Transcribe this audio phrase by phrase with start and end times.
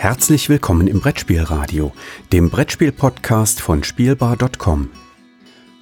[0.00, 1.92] Herzlich willkommen im Brettspielradio,
[2.32, 4.88] dem Brettspiel-Podcast von Spielbar.com.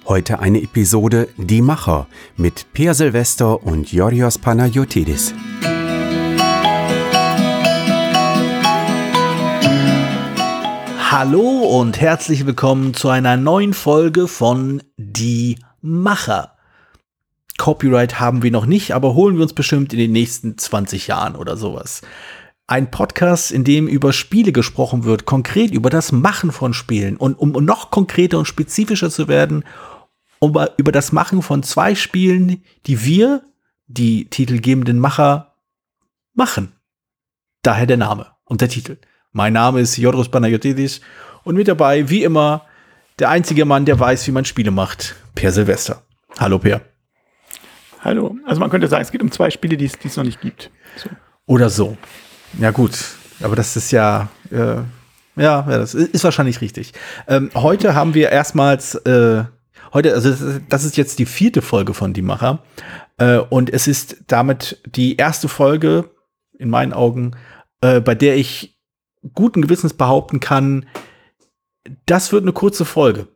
[0.09, 2.05] Heute eine Episode Die Macher
[2.35, 5.33] mit Peer Silvester und Yorios Panayotidis.
[11.09, 16.57] Hallo und herzlich willkommen zu einer neuen Folge von Die Macher.
[17.57, 21.37] Copyright haben wir noch nicht, aber holen wir uns bestimmt in den nächsten 20 Jahren
[21.37, 22.01] oder sowas.
[22.69, 27.17] Ein Podcast, in dem über Spiele gesprochen wird, konkret über das Machen von Spielen.
[27.17, 29.63] Und um noch konkreter und spezifischer zu werden,
[30.37, 33.41] um über das Machen von zwei Spielen, die wir,
[33.87, 35.55] die titelgebenden Macher,
[36.35, 36.73] machen.
[37.63, 38.97] Daher der Name und der Titel.
[39.31, 41.01] Mein Name ist Jodros Panayotidis
[41.43, 42.67] und mit dabei, wie immer,
[43.17, 46.03] der einzige Mann, der weiß, wie man Spiele macht, Per Silvester.
[46.37, 46.81] Hallo, Per.
[48.01, 48.37] Hallo.
[48.45, 50.69] Also man könnte sagen, es geht um zwei Spiele, die es, noch nicht gibt.
[50.97, 51.09] So.
[51.47, 51.97] Oder so.
[52.57, 52.97] Ja gut,
[53.41, 54.77] aber das ist ja, äh,
[55.35, 56.93] ja, das ist wahrscheinlich richtig.
[57.27, 59.43] Ähm, heute haben wir erstmals, äh,
[59.93, 62.63] heute, also das ist jetzt die vierte Folge von Die Macher
[63.17, 66.09] äh, und es ist damit die erste Folge,
[66.57, 67.35] in meinen Augen,
[67.81, 68.77] äh, bei der ich
[69.33, 70.85] guten Gewissens behaupten kann,
[72.05, 73.27] das wird eine kurze Folge.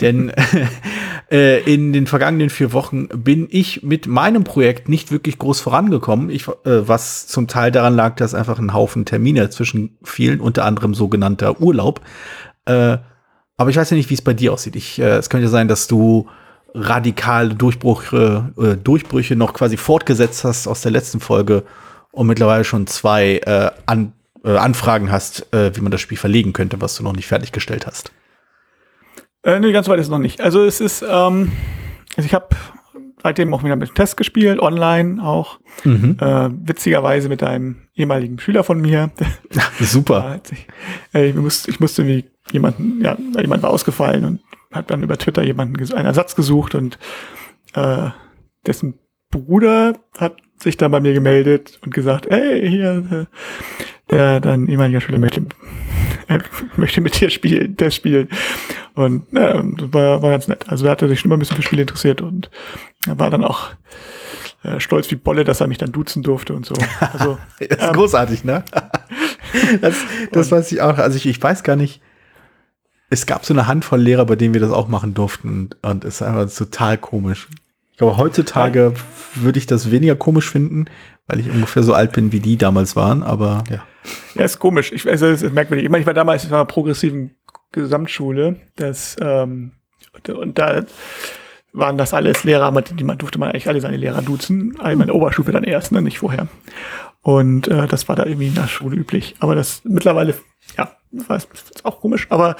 [0.00, 0.32] Denn
[1.32, 6.28] äh, in den vergangenen vier Wochen bin ich mit meinem Projekt nicht wirklich groß vorangekommen,
[6.28, 10.66] ich, äh, was zum Teil daran lag, dass einfach ein Haufen Termine dazwischen fielen, unter
[10.66, 12.02] anderem sogenannter Urlaub.
[12.66, 12.98] Äh,
[13.56, 14.76] aber ich weiß ja nicht, wie es bei dir aussieht.
[14.76, 16.28] Ich, äh, es könnte sein, dass du
[16.74, 21.64] radikale Durchbrüche, äh, Durchbrüche noch quasi fortgesetzt hast aus der letzten Folge
[22.10, 24.12] und mittlerweile schon zwei äh, an,
[24.44, 27.86] äh, Anfragen hast, äh, wie man das Spiel verlegen könnte, was du noch nicht fertiggestellt
[27.86, 28.12] hast.
[29.44, 30.40] Äh, nee, ganz weit ist es noch nicht.
[30.40, 31.52] Also es ist, ähm,
[32.16, 32.48] also ich habe
[33.22, 35.60] seitdem auch wieder mit Test gespielt, online auch.
[35.84, 36.16] Mhm.
[36.20, 39.10] Äh, witzigerweise mit einem ehemaligen Schüler von mir.
[39.80, 40.40] Super.
[40.50, 40.66] ich,
[41.14, 44.40] äh, musste, ich musste wie jemanden, ja, jemand war ausgefallen und
[44.72, 46.98] hat dann über Twitter jemanden einen Ersatz gesucht und
[47.74, 48.10] äh,
[48.66, 48.98] dessen
[49.30, 53.26] Bruder hat sich dann bei mir gemeldet und gesagt, hey, hier,
[54.10, 55.46] der dein ehemaliger Schüler möchte,
[56.28, 56.38] äh,
[56.76, 58.28] möchte mit dir spielen, das spielen.
[58.94, 60.68] Und ja, das war, war ganz nett.
[60.68, 62.50] Also er hatte sich schon immer ein bisschen für Spiele interessiert und
[63.06, 63.70] er war dann auch
[64.62, 66.74] äh, stolz wie Bolle, dass er mich dann duzen durfte und so.
[67.00, 68.64] Also, das ist ähm, großartig, ne?
[69.80, 69.96] das,
[70.30, 70.98] das weiß ich auch.
[70.98, 72.00] Also ich, ich weiß gar nicht.
[73.10, 76.04] Es gab so eine Handvoll Lehrer, bei denen wir das auch machen durften und, und
[76.04, 77.48] es ist einfach total komisch.
[77.92, 78.94] Ich glaube, heutzutage
[79.34, 80.86] würde ich das weniger komisch finden,
[81.26, 83.84] weil ich ungefähr so alt bin, wie die damals waren, aber ja.
[84.34, 84.90] Ja, ist komisch.
[84.92, 85.84] Ich, also, es ist merkwürdig.
[85.84, 87.36] Ich meine, ich war damals in einer progressiven
[87.70, 89.72] Gesamtschule, das, ähm,
[90.28, 90.84] und da
[91.72, 94.78] waren das alles Lehrer, die man durfte man eigentlich alle seine Lehrer duzen.
[94.80, 96.48] Einmal in der Oberstufe dann erst, ne, nicht vorher.
[97.22, 99.36] Und äh, das war da irgendwie in der Schule üblich.
[99.38, 100.34] Aber das mittlerweile,
[100.76, 101.48] ja, war es
[101.84, 102.56] auch komisch, aber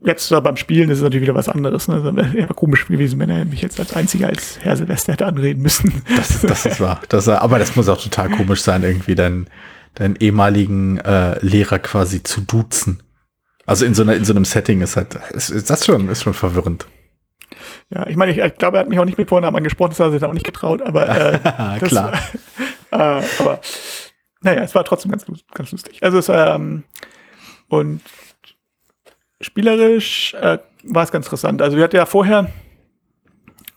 [0.00, 1.88] jetzt beim Spielen ist es natürlich wieder was anderes.
[1.88, 2.32] Ne?
[2.32, 6.02] wäre komisch gewesen, wenn er mich jetzt als einziger als Herr Silvester hätte anreden müssen.
[6.16, 7.00] Das, das ist wahr.
[7.08, 9.48] Das, aber das muss auch total komisch sein, irgendwie deinen,
[9.94, 13.02] deinen ehemaligen äh, Lehrer quasi zu duzen.
[13.66, 16.22] Also in so, einer, in so einem Setting ist halt, ist, ist das schon, ist
[16.22, 16.86] schon verwirrend.
[17.90, 20.00] Ja, ich meine, ich, ich, glaube, er hat mich auch nicht mit Vornamen angesprochen, das
[20.00, 21.38] hat er sich auch nicht getraut, aber äh,
[21.80, 22.12] das, klar.
[22.90, 22.96] Äh,
[23.38, 23.60] aber
[24.40, 26.02] naja, es war trotzdem ganz, ganz lustig.
[26.02, 26.84] Also es ähm,
[27.68, 28.00] und
[29.40, 31.62] spielerisch äh, war es ganz interessant.
[31.62, 32.50] Also wir hatten ja vorher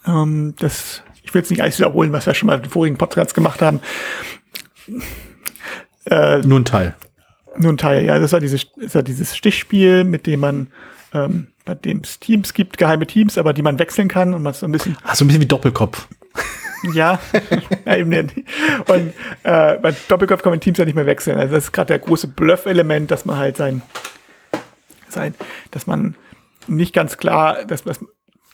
[0.05, 2.97] ähm, das, ich will jetzt nicht alles wiederholen, was wir schon mal in den vorigen
[2.97, 3.79] Podcasts gemacht haben.
[6.05, 6.95] Äh, Nur ein Teil.
[7.57, 8.17] Nur ein Teil, ja.
[8.17, 10.67] Das war dieses, das war dieses Stichspiel, mit dem man
[11.13, 14.53] ähm, bei dem es Teams gibt, geheime Teams, aber die man wechseln kann und man
[14.53, 14.97] so ein bisschen.
[15.03, 16.07] Ach, so ein bisschen wie Doppelkopf.
[16.93, 17.19] Ja,
[17.85, 18.35] ja eben nicht.
[18.87, 19.13] Und
[19.43, 21.37] äh, bei Doppelkopf kann man Teams ja nicht mehr wechseln.
[21.37, 23.83] Also das ist gerade der große Bluff-Element, dass man halt sein
[25.11, 25.35] sein,
[25.71, 26.15] dass man
[26.67, 27.99] nicht ganz klar, dass, dass,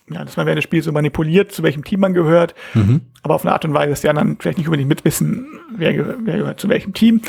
[0.09, 3.01] ja, dass man während des Spiels so manipuliert, zu welchem Team man gehört, mhm.
[3.23, 6.19] aber auf eine Art und Weise, dass die anderen vielleicht nicht unbedingt mitwissen, wer, gehört,
[6.23, 7.21] wer gehört zu welchem Team.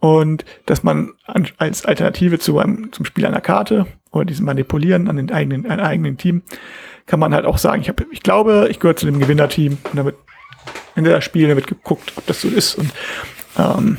[0.00, 5.08] Und dass man an, als Alternative zu einem, zum Spiel einer Karte oder diesem Manipulieren
[5.08, 6.42] an den eigenen, an eigenen Team,
[7.06, 9.96] kann man halt auch sagen, ich, hab, ich glaube, ich gehöre zu dem Gewinnerteam und
[9.96, 10.16] damit
[10.96, 12.90] in der Spiel damit geguckt, ob das so ist und
[13.58, 13.96] ähm,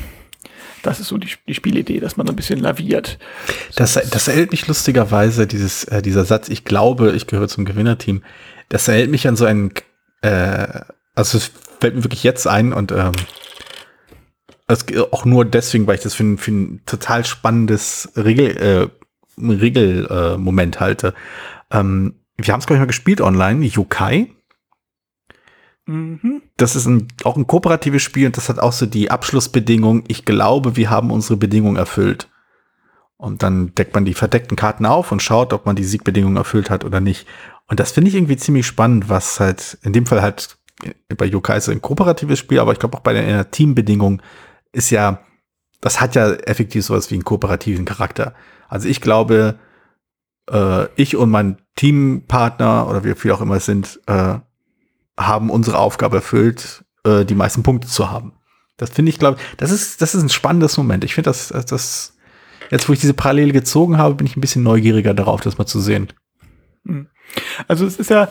[0.86, 3.18] das ist so die, die Spielidee, dass man ein bisschen laviert.
[3.76, 8.22] Das, das erhält mich lustigerweise, dieses, äh, dieser Satz, ich glaube, ich gehöre zum Gewinnerteam,
[8.68, 9.72] das erhält mich an so einen,
[10.22, 10.66] äh,
[11.14, 11.50] also es
[11.80, 13.12] fällt mir wirklich jetzt ein und ähm,
[15.10, 18.88] auch nur deswegen, weil ich das für ein, für ein total spannendes Regel, äh,
[19.38, 21.14] Regelmoment äh, halte.
[21.70, 24.32] Ähm, wir haben es, glaube ich, mal gespielt online, Yokai.
[25.86, 26.42] Mhm.
[26.56, 30.04] Das ist ein, auch ein kooperatives Spiel und das hat auch so die Abschlussbedingung.
[30.08, 32.28] Ich glaube, wir haben unsere Bedingung erfüllt.
[33.16, 36.68] Und dann deckt man die verdeckten Karten auf und schaut, ob man die Siegbedingung erfüllt
[36.68, 37.26] hat oder nicht.
[37.68, 40.58] Und das finde ich irgendwie ziemlich spannend, was halt in dem Fall halt
[41.16, 44.20] bei Yokai ist ein kooperatives Spiel, aber ich glaube auch bei der Teambedingung
[44.72, 45.20] ist ja,
[45.80, 48.34] das hat ja effektiv sowas wie einen kooperativen Charakter.
[48.68, 49.58] Also ich glaube,
[50.50, 54.38] äh, ich und mein Teampartner oder wie viel auch immer es sind, äh,
[55.18, 58.32] haben unsere Aufgabe erfüllt, äh, die meisten Punkte zu haben.
[58.76, 61.04] Das finde ich, glaube das ist, das ist ein spannendes Moment.
[61.04, 62.16] Ich finde das, das,
[62.70, 65.66] jetzt wo ich diese Parallele gezogen habe, bin ich ein bisschen neugieriger darauf, das mal
[65.66, 66.12] zu sehen.
[66.84, 67.06] Hm.
[67.68, 68.28] Also es ist ja,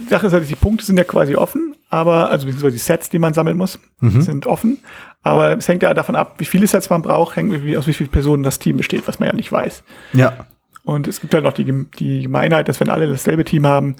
[0.00, 3.10] die Sache ist halt, die Punkte sind ja quasi offen, aber, also beziehungsweise die Sets,
[3.10, 4.22] die man sammeln muss, mhm.
[4.22, 4.78] sind offen.
[5.22, 7.92] Aber es hängt ja davon ab, wie viele Sets man braucht, hängt wie, aus wie
[7.92, 9.82] vielen Personen das Team besteht, was man ja nicht weiß.
[10.12, 10.46] Ja.
[10.84, 13.96] Und es gibt ja halt noch die, die Gemeinheit, dass wenn alle dasselbe Team haben,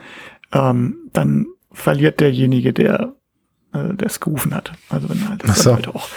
[0.53, 3.15] ähm, dann verliert derjenige, der
[3.73, 4.73] äh, es gerufen hat.
[4.89, 5.75] Also wenn halt das so.
[5.75, 6.09] halt auch.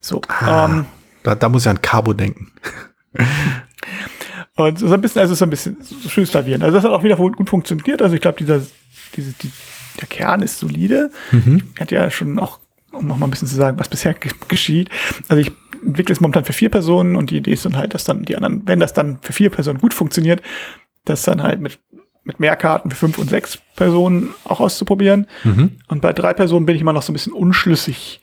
[0.00, 0.20] So.
[0.28, 0.86] Ah, ähm,
[1.22, 2.52] da, da muss ich an Cabo denken.
[4.56, 6.62] und so ein bisschen, also so ein bisschen so schön stabieren.
[6.62, 8.02] Also das hat auch wieder gut funktioniert.
[8.02, 8.60] Also ich glaube, dieser,
[9.16, 9.50] diese, die,
[10.00, 11.10] der Kern ist solide.
[11.30, 11.62] Mhm.
[11.74, 12.60] Ich hatte ja schon auch,
[12.92, 14.14] um noch mal ein bisschen zu sagen, was bisher
[14.48, 14.90] geschieht.
[15.28, 15.52] Also ich
[15.84, 18.36] entwickle es momentan für vier Personen und die Idee ist dann halt, dass dann die
[18.36, 20.42] anderen, wenn das dann für vier Personen gut funktioniert,
[21.04, 21.78] das dann halt mit
[22.24, 25.26] mit mehr Karten für fünf und sechs Personen auch auszuprobieren.
[25.44, 25.72] Mhm.
[25.88, 28.20] Und bei drei Personen bin ich immer noch so ein bisschen unschlüssig,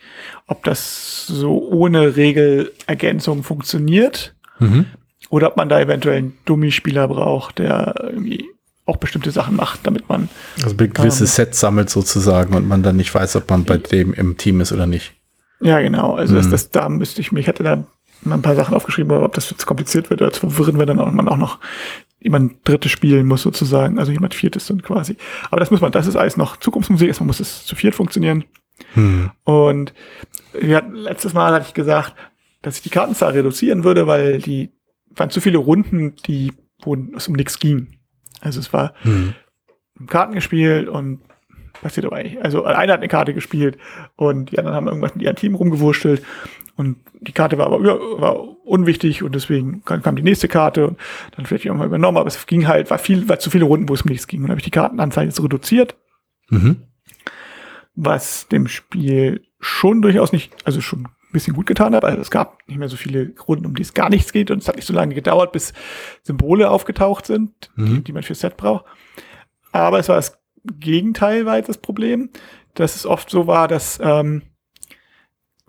[0.48, 4.88] ob das so ohne Regelergänzung funktioniert mhm.
[5.30, 8.46] oder ob man da eventuell einen Dummy-Spieler braucht, der irgendwie
[8.86, 10.30] auch bestimmte Sachen macht, damit man
[10.64, 14.14] also gewisse ähm, Sets sammelt sozusagen und man dann nicht weiß, ob man bei dem
[14.14, 15.14] im Team ist oder nicht.
[15.62, 16.16] Ja, genau.
[16.16, 16.38] Also mhm.
[16.38, 17.84] das, das, da müsste ich mich, hätte da
[18.24, 20.86] mal ein paar Sachen aufgeschrieben, aber ob das jetzt kompliziert wird oder zu verwirren wir
[20.86, 21.60] dann auch, man auch noch
[22.22, 25.18] jemand Drittes spielen muss sozusagen, also jemand Viertes dann quasi.
[25.50, 28.46] Aber das muss man, das ist alles noch Zukunftsmusik, erstmal muss es zu viert funktionieren.
[28.94, 29.32] Hm.
[29.44, 29.94] Und
[30.54, 32.14] wir hatten, letztes Mal hatte ich gesagt,
[32.62, 34.72] dass ich die Kartenzahl reduzieren würde, weil die
[35.10, 37.98] waren zu viele Runden, die, wo es um nichts ging.
[38.40, 39.34] Also es war hm.
[40.08, 41.22] Karten gespielt und
[41.82, 42.44] passiert aber eigentlich.
[42.44, 43.78] Also einer hat eine Karte gespielt
[44.16, 46.24] und die anderen haben irgendwas mit ihrem Team rumgewurschtelt
[46.76, 47.82] und die Karte war aber
[48.20, 50.98] war unwichtig und deswegen kam die nächste Karte und
[51.36, 53.90] dann vielleicht auch mal übernommen, aber es ging halt, war viel, war zu viele Runden,
[53.90, 54.40] wo es um nichts ging.
[54.40, 55.96] Und dann habe ich die Kartenanzahl jetzt reduziert.
[56.50, 56.84] Mhm.
[57.94, 62.06] Was dem Spiel schon durchaus nicht, also schon ein bisschen gut getan hat.
[62.06, 64.60] Also es gab nicht mehr so viele Runden, um die es gar nichts geht und
[64.60, 65.74] es hat nicht so lange gedauert, bis
[66.24, 67.96] Symbole aufgetaucht sind, mhm.
[67.96, 68.86] die, die man für Set braucht.
[69.72, 72.30] Aber es war das Gegenteil war jetzt das Problem,
[72.76, 74.44] dass es oft so war, dass ähm,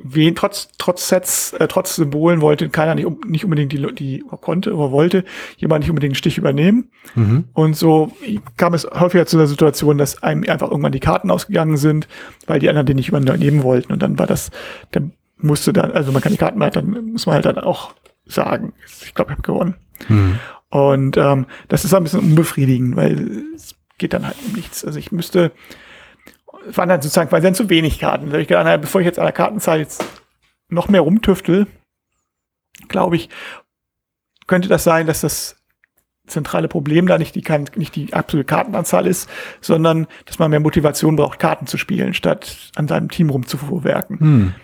[0.03, 4.75] wen, trotz, trotz Sets, äh, trotz Symbolen wollte keiner nicht, nicht unbedingt die, die konnte
[4.75, 5.25] oder wollte
[5.57, 6.91] jemand nicht unbedingt den Stich übernehmen.
[7.15, 7.45] Mhm.
[7.53, 8.13] Und so
[8.57, 12.09] kam es häufiger zu der Situation, dass einem einfach irgendwann die Karten ausgegangen sind,
[12.47, 13.93] weil die anderen den nicht übernehmen wollten.
[13.93, 14.51] Und dann war das,
[14.91, 17.95] dann musste dann, also man kann die Karten halt, dann muss man halt dann auch
[18.27, 18.73] sagen,
[19.05, 19.75] ich glaube, ich habe gewonnen.
[20.09, 20.39] Mhm.
[20.71, 24.85] Und ähm, das ist ein bisschen unbefriedigend, weil es geht dann halt um nichts.
[24.85, 25.53] Also ich müsste,
[26.67, 28.27] waren dann sozusagen, weil dann zu wenig Karten.
[28.27, 30.05] Da habe ich gedacht, naja, bevor ich jetzt an der Kartenzahl jetzt
[30.69, 31.67] noch mehr rumtüftel,
[32.89, 33.29] glaube ich,
[34.47, 35.57] könnte das sein, dass das
[36.27, 37.45] zentrale Problem da nicht die,
[37.77, 39.29] nicht die absolute Kartenanzahl ist,
[39.61, 44.21] sondern dass man mehr Motivation braucht, Karten zu spielen, statt an seinem Team rumzuvorwerken.
[44.21, 44.55] Hm.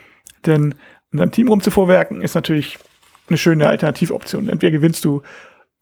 [0.47, 0.75] Denn
[1.13, 2.79] an seinem Team rumzuvorwerken ist natürlich
[3.29, 4.49] eine schöne Alternativoption.
[4.49, 5.23] Entweder gewinnst du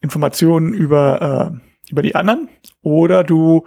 [0.00, 2.48] Informationen über, äh, über die anderen
[2.82, 3.66] oder du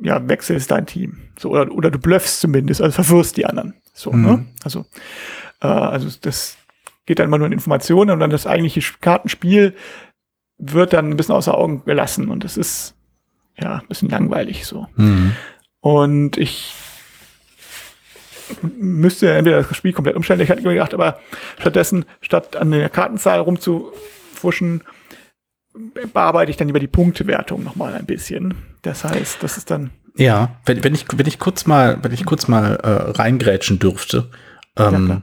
[0.00, 1.18] ja, wechselst dein Team.
[1.38, 3.74] So, oder, oder du bluffst zumindest, also verwirrst die anderen.
[3.92, 4.24] So, mhm.
[4.24, 4.46] ne?
[4.64, 4.86] Also,
[5.60, 6.56] äh, also das
[7.06, 9.74] geht dann immer nur in Informationen und dann das eigentliche Kartenspiel
[10.58, 12.94] wird dann ein bisschen außer Augen gelassen und es ist
[13.58, 14.86] ja ein bisschen langweilig so.
[14.96, 15.32] Mhm.
[15.80, 16.74] Und ich
[18.62, 21.20] müsste entweder das Spiel komplett umstellen, ich hatte gedacht, aber
[21.58, 24.82] stattdessen, statt an der Kartenzahl rumzufuschen,
[26.12, 28.54] bearbeite ich dann lieber die Punktewertung nochmal ein bisschen.
[28.82, 29.90] Das heißt, das ist dann.
[30.16, 34.28] Ja, wenn, wenn ich, wenn ich kurz mal, wenn ich kurz mal äh, reingrätschen dürfte,
[34.76, 35.22] ähm, ja,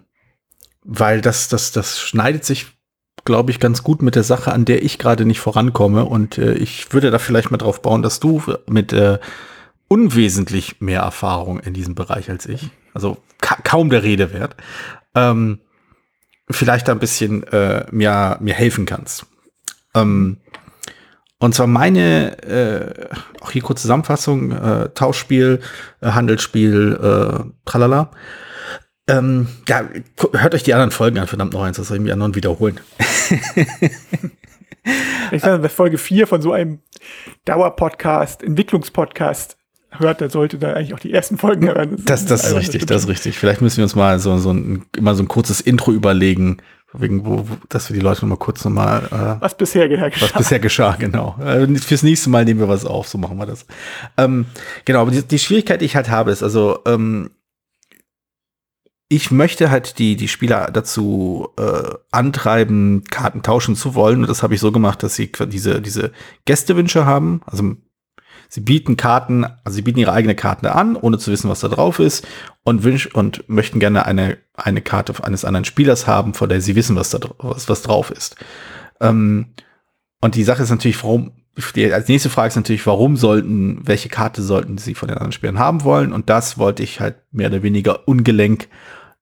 [0.83, 2.67] weil das, das, das schneidet sich,
[3.25, 6.05] glaube ich, ganz gut mit der Sache, an der ich gerade nicht vorankomme.
[6.05, 9.19] Und äh, ich würde da vielleicht mal drauf bauen, dass du mit äh,
[9.89, 14.55] unwesentlich mehr Erfahrung in diesem Bereich als ich, also ka kaum der Rede wert,
[15.15, 15.59] ähm,
[16.49, 19.25] vielleicht ein bisschen äh, mir, mir helfen kannst.
[19.95, 20.37] Ähm,
[21.39, 23.09] und zwar meine, äh,
[23.41, 25.59] auch hier kurze Zusammenfassung, äh, Tauschspiel,
[26.01, 28.11] äh, Handelsspiel, äh, tralala.
[29.07, 29.87] Ähm, ja,
[30.33, 32.79] hört euch die anderen Folgen an, verdammt noch eins, das soll ich mir anderen wiederholen.
[35.31, 36.79] ich sage, Folge 4 von so einem
[37.45, 39.57] Dauerpodcast, Entwicklungspodcast
[39.91, 42.03] hört, der sollte da eigentlich auch die ersten Folgen hören.
[42.05, 43.37] Das, das ist richtig, das ist richtig.
[43.37, 46.57] Vielleicht müssen wir uns mal so, so ein, immer so ein kurzes Intro überlegen,
[46.99, 50.09] wegen wo, dass wir die Leute noch mal kurz noch mal äh, was bisher geschah.
[50.19, 51.35] Was bisher geschah, genau.
[51.39, 53.65] Äh, fürs nächste Mal nehmen wir was auf, so machen wir das.
[54.17, 54.45] Ähm,
[54.85, 57.31] genau, aber die, die Schwierigkeit, die ich halt habe, ist also ähm,
[59.09, 64.21] ich möchte halt die, die Spieler dazu äh, antreiben, Karten tauschen zu wollen.
[64.21, 66.11] Und das habe ich so gemacht, dass sie diese, diese
[66.45, 67.41] Gästewünsche haben.
[67.45, 67.75] Also
[68.49, 71.67] sie bieten Karten, also sie bieten ihre eigene Karte an, ohne zu wissen, was da
[71.67, 72.27] drauf ist,
[72.63, 76.75] und wünsch und möchten gerne eine, eine Karte eines anderen Spielers haben, von der sie
[76.75, 78.35] wissen, was da was, was drauf ist.
[78.99, 79.47] Ähm,
[80.21, 81.31] und die Sache ist natürlich, warum,
[81.75, 85.31] die, als nächste Frage ist natürlich, warum sollten, welche Karte sollten sie von den anderen
[85.31, 86.13] Spielern haben wollen?
[86.13, 88.67] Und das wollte ich halt mehr oder weniger ungelenk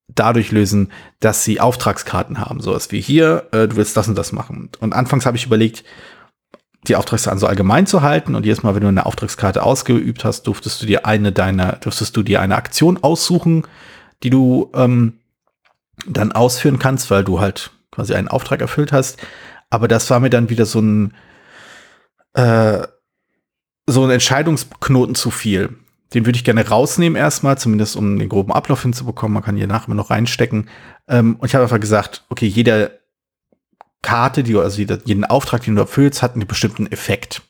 [0.07, 2.61] dadurch lösen, dass sie Auftragskarten haben.
[2.61, 4.69] Sowas wie hier, äh, du willst das und das machen.
[4.79, 5.83] Und anfangs habe ich überlegt,
[6.87, 10.43] die Auftragskarten so allgemein zu halten und jedes Mal, wenn du eine Auftragskarte ausgeübt hast,
[10.43, 13.65] durftest du dir eine deiner, durftest du dir eine Aktion aussuchen,
[14.23, 15.19] die du ähm,
[16.07, 19.17] dann ausführen kannst, weil du halt quasi einen Auftrag erfüllt hast.
[19.69, 21.13] Aber das war mir dann wieder so ein
[22.33, 22.87] äh,
[23.87, 25.77] so ein Entscheidungsknoten zu viel.
[26.13, 29.33] Den würde ich gerne rausnehmen erstmal, zumindest um den groben Ablauf hinzubekommen.
[29.33, 30.69] Man kann hier nachher noch reinstecken.
[31.07, 32.99] Ähm, und ich habe einfach gesagt, okay, jede
[34.05, 37.41] Karte, die, also jeden Auftrag, den du erfüllst, hat einen bestimmten Effekt.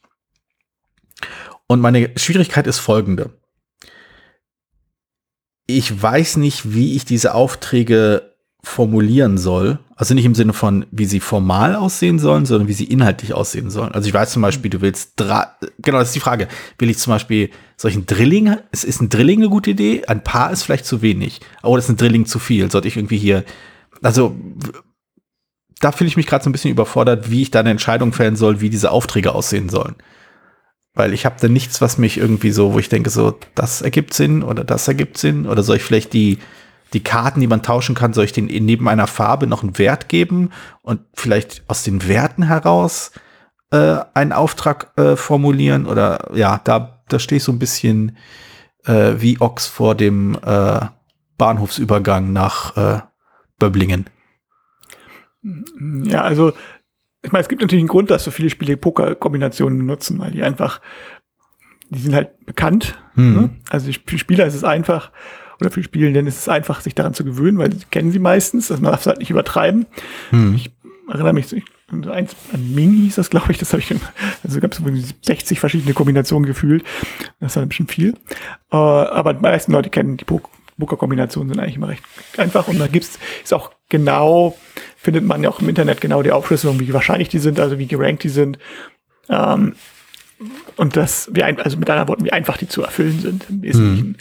[1.68, 3.32] Und meine Schwierigkeit ist folgende.
[5.68, 8.34] Ich weiß nicht, wie ich diese Aufträge
[8.64, 9.80] formulieren soll.
[9.98, 13.70] Also nicht im Sinne von, wie sie formal aussehen sollen, sondern wie sie inhaltlich aussehen
[13.70, 13.92] sollen.
[13.92, 16.48] Also ich weiß zum Beispiel, du willst, genau, das ist die Frage.
[16.80, 20.06] Will ich zum Beispiel solchen Drilling, es ist ein Drilling eine gute Idee?
[20.08, 21.42] Ein Paar ist vielleicht zu wenig.
[21.64, 22.72] Oder ist ein Drilling zu viel?
[22.72, 23.44] Sollte ich irgendwie hier,
[24.02, 24.36] also
[25.80, 28.36] da fühle ich mich gerade so ein bisschen überfordert, wie ich da eine Entscheidung fällen
[28.36, 29.96] soll, wie diese Aufträge aussehen sollen.
[30.94, 34.14] Weil ich habe da nichts, was mich irgendwie so, wo ich denke, so, das ergibt
[34.14, 35.46] Sinn oder das ergibt Sinn.
[35.46, 36.40] Oder soll ich vielleicht die,
[36.94, 40.08] die Karten, die man tauschen kann, soll ich den neben einer Farbe noch einen Wert
[40.08, 40.52] geben
[40.82, 43.12] und vielleicht aus den Werten heraus
[43.72, 45.86] äh, einen Auftrag äh, formulieren?
[45.86, 48.18] Oder ja, da, da stehe ich so ein bisschen
[48.86, 50.80] äh, wie Ochs vor dem äh,
[51.38, 53.02] Bahnhofsübergang nach äh,
[53.60, 54.06] Böblingen.
[56.06, 56.54] Ja, also
[57.22, 60.44] ich meine, es gibt natürlich einen Grund, dass so viele Spiele Poker-Kombinationen benutzen, weil die
[60.44, 60.80] einfach,
[61.90, 62.98] die sind halt bekannt.
[63.16, 63.36] Hm.
[63.36, 63.50] Ne?
[63.70, 65.12] Also für Spieler ist es einfach,
[65.60, 68.68] oder für Spielenden ist es einfach, sich daran zu gewöhnen, weil sie kennen sie meistens,
[68.68, 69.88] dass man darf es halt nicht übertreiben.
[70.30, 70.56] Hm.
[70.56, 70.72] Ich
[71.08, 71.56] erinnere mich
[71.92, 73.94] eins, an Ming hieß das, glaube ich, das habe ich,
[74.44, 74.82] also gab es
[75.22, 76.84] 60 verschiedene Kombinationen gefühlt.
[77.40, 78.14] Das ist halt ein bisschen viel.
[78.72, 82.04] Uh, aber die meisten Leute kennen die Poker-Kombinationen sind eigentlich immer recht
[82.38, 84.58] einfach und da gibt's, ist auch genau,
[84.98, 87.88] findet man ja auch im Internet genau die Aufschlüsselung, wie wahrscheinlich die sind, also wie
[87.88, 88.58] gerankt die sind.
[89.30, 89.76] Ähm,
[90.76, 93.62] und das, wie ein, also mit anderen Worten, wie einfach die zu erfüllen sind im
[93.62, 94.08] Wesentlichen.
[94.10, 94.18] Mhm.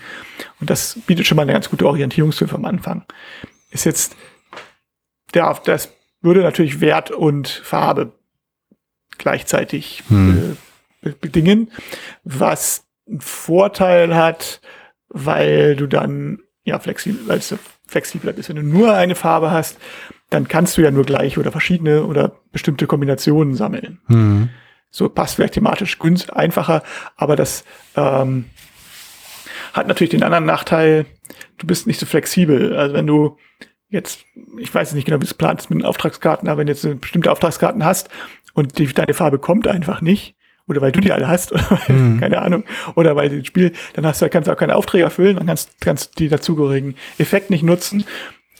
[0.61, 3.04] Und das bietet schon mal eine ganz gute Orientierungshilfe am Anfang.
[3.71, 4.16] Ist jetzt,
[5.35, 8.12] der, das würde natürlich Wert und Farbe
[9.18, 10.56] gleichzeitig mhm.
[11.00, 11.71] be bedingen,
[12.23, 14.61] was einen Vorteil hat,
[15.09, 17.59] weil du dann ja flexibel, weil du
[17.94, 18.48] flexibler bist.
[18.48, 19.78] Wenn du nur eine Farbe hast,
[20.30, 24.00] dann kannst du ja nur gleich oder verschiedene oder bestimmte Kombinationen sammeln.
[24.08, 24.50] Mhm.
[24.90, 26.82] So passt vielleicht thematisch günstig, einfacher,
[27.16, 27.64] aber das
[27.96, 28.46] ähm,
[29.72, 31.06] hat natürlich den anderen Nachteil,
[31.58, 32.76] du bist nicht so flexibel.
[32.76, 33.36] Also wenn du
[33.88, 34.24] jetzt,
[34.58, 37.00] ich weiß nicht genau, wie es plant ist mit den Auftragskarten, aber wenn du jetzt
[37.00, 38.08] bestimmte Auftragskarten hast
[38.54, 40.36] und die, deine Farbe kommt einfach nicht,
[40.66, 42.21] oder weil du die alle hast, oder weil, mhm.
[42.21, 45.37] keine Ahnung, oder weil das Spiel, dann hast du, kannst du auch keine Aufträge erfüllen,
[45.37, 48.04] dann kannst, kannst die dazugehörigen Effekt nicht nutzen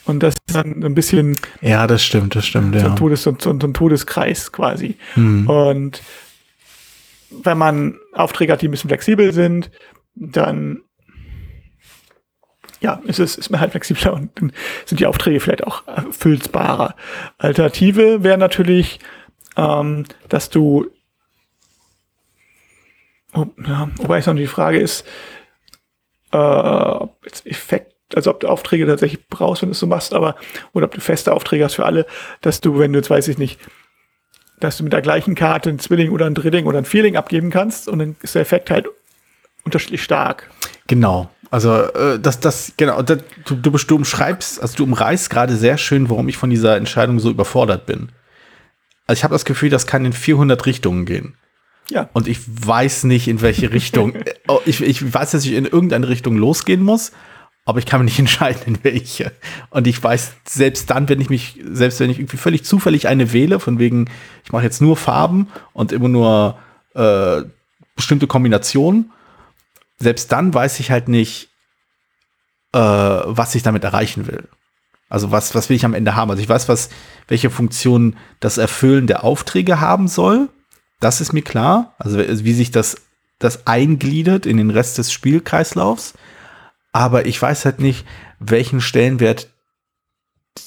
[0.07, 1.37] und das ist dann ein bisschen.
[1.61, 2.91] Ja, das stimmt, das stimmt, so ja.
[2.91, 4.97] Ein Todes, so, so ein Todeskreis quasi.
[5.17, 5.49] Mhm.
[5.49, 6.03] Und
[7.31, 9.71] wenn man Aufträge hat, die ein bisschen flexibel sind,
[10.15, 10.83] dann
[12.81, 14.53] ja, ist es ist man halt flexibler und dann
[14.85, 16.95] sind die Aufträge vielleicht auch erfüllbarer.
[17.39, 19.01] Alternative wäre natürlich,
[19.57, 20.87] ähm, dass du,
[23.35, 25.07] ja, wobei es noch die Frage ist,
[26.33, 30.15] äh, ob jetzt Effekt also ob du Aufträge tatsächlich brauchst, wenn du es so machst,
[30.15, 30.37] aber,
[30.73, 32.07] oder ob du feste Aufträge hast für alle,
[32.43, 33.59] dass du, wenn du jetzt weiß ich nicht,
[34.61, 37.51] dass du mit der gleichen Karte ein Zwilling oder ein Drilling oder ein Vierling abgeben
[37.51, 38.87] kannst und dann ist der Effekt halt
[39.65, 40.51] unterschiedlich stark.
[40.87, 41.31] Genau.
[41.51, 45.79] Also äh, das, das, genau, das, du, du, du umschreibst, also du umreißt gerade sehr
[45.79, 48.11] schön, warum ich von dieser Entscheidung so überfordert bin.
[49.07, 51.37] Also ich habe das Gefühl, das kann in 400 Richtungen gehen.
[51.89, 52.09] Ja.
[52.13, 54.15] Und ich weiß nicht, in welche Richtung.
[54.47, 57.13] Oh, ich, ich weiß, dass ich in irgendeine Richtung losgehen muss,
[57.65, 59.33] aber ich kann mich nicht entscheiden, in welche.
[59.71, 63.33] Und ich weiß, selbst dann, wenn ich mich, selbst wenn ich irgendwie völlig zufällig eine
[63.33, 64.11] wähle, von wegen,
[64.45, 66.59] ich mache jetzt nur Farben und immer nur
[66.95, 67.43] äh,
[67.97, 69.13] bestimmte Kombinationen,
[69.99, 71.49] selbst dann weiß ich halt nicht,
[72.75, 74.49] äh, was ich damit erreichen will.
[75.09, 76.31] Also was, was will ich am Ende haben?
[76.31, 76.91] Also ich weiß, was,
[77.29, 80.49] welche Funktion das Erfüllen der Aufträge haben soll.
[81.01, 81.95] Das ist mir klar.
[81.99, 82.97] Also wie sich das,
[83.39, 86.15] das eingliedert in den Rest des Spielkreislaufs.
[86.93, 88.07] Aber ich weiß halt nicht,
[88.39, 89.49] welchen Stellenwert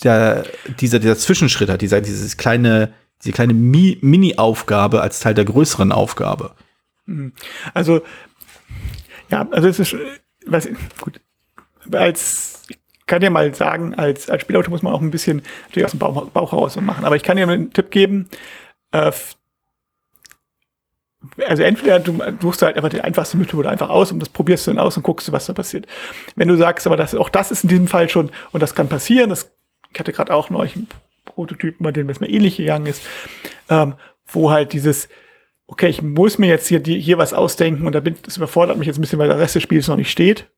[0.03, 0.45] der,
[0.79, 2.93] dieser, dieser Zwischenschritt hat, dieser, dieses kleine,
[3.23, 6.55] diese kleine Mi Mini-Aufgabe als Teil der größeren Aufgabe.
[7.05, 7.33] Mhm.
[7.73, 8.01] Also,
[9.29, 9.95] ja, also es ist,
[10.45, 10.67] was,
[10.99, 11.21] gut,
[11.91, 15.85] als, ich kann dir mal sagen, als, als Spielautor muss man auch ein bisschen natürlich
[15.85, 18.29] aus dem Bauch, Bauch heraus machen, aber ich kann dir einen Tipp geben,
[18.91, 19.11] äh,
[21.47, 24.71] also entweder du suchst halt einfach die einfachste Methode einfach aus und das probierst du
[24.71, 25.87] dann aus und guckst, was da passiert.
[26.35, 28.87] Wenn du sagst, aber das, auch das ist in diesem Fall schon, und das kann
[28.87, 29.51] passieren, das,
[29.91, 30.87] ich hatte gerade auch neulich einen
[31.25, 33.01] Prototypen, bei dem es mir ähnlich gegangen ist,
[33.69, 33.95] ähm,
[34.27, 35.09] wo halt dieses,
[35.65, 38.77] okay, ich muss mir jetzt hier, die, hier was ausdenken und da bin, das überfordert
[38.77, 40.49] mich jetzt ein bisschen, weil der Rest des Spiels noch nicht steht.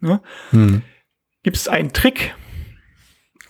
[0.00, 0.20] Ne?
[0.50, 0.82] Hm.
[1.42, 2.34] Gibt es einen Trick?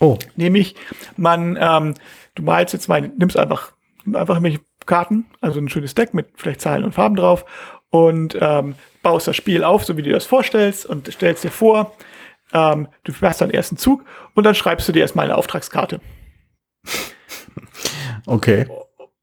[0.01, 0.19] Oh.
[0.37, 0.75] Nämlich,
[1.17, 1.95] man, ähm,
[2.35, 3.73] du malst jetzt mal, nimmst einfach,
[4.07, 7.45] einfach irgendwelche Karten, also ein schönes Deck mit vielleicht Zahlen und Farben drauf
[7.91, 11.93] und ähm, baust das Spiel auf, so wie du das vorstellst und stellst dir vor,
[12.53, 16.01] ähm, du machst deinen ersten Zug und dann schreibst du dir erstmal eine Auftragskarte.
[18.27, 18.67] Okay.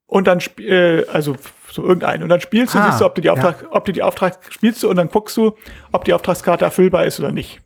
[0.06, 1.36] Und dann, äh, also
[1.72, 2.24] so irgendeinen.
[2.24, 3.68] Und dann spielst du, ah, siehst du, ob du die Auftrag, ja.
[3.72, 5.56] ob du die Auftrag spielst du und dann guckst du,
[5.92, 7.62] ob die Auftragskarte erfüllbar ist oder nicht.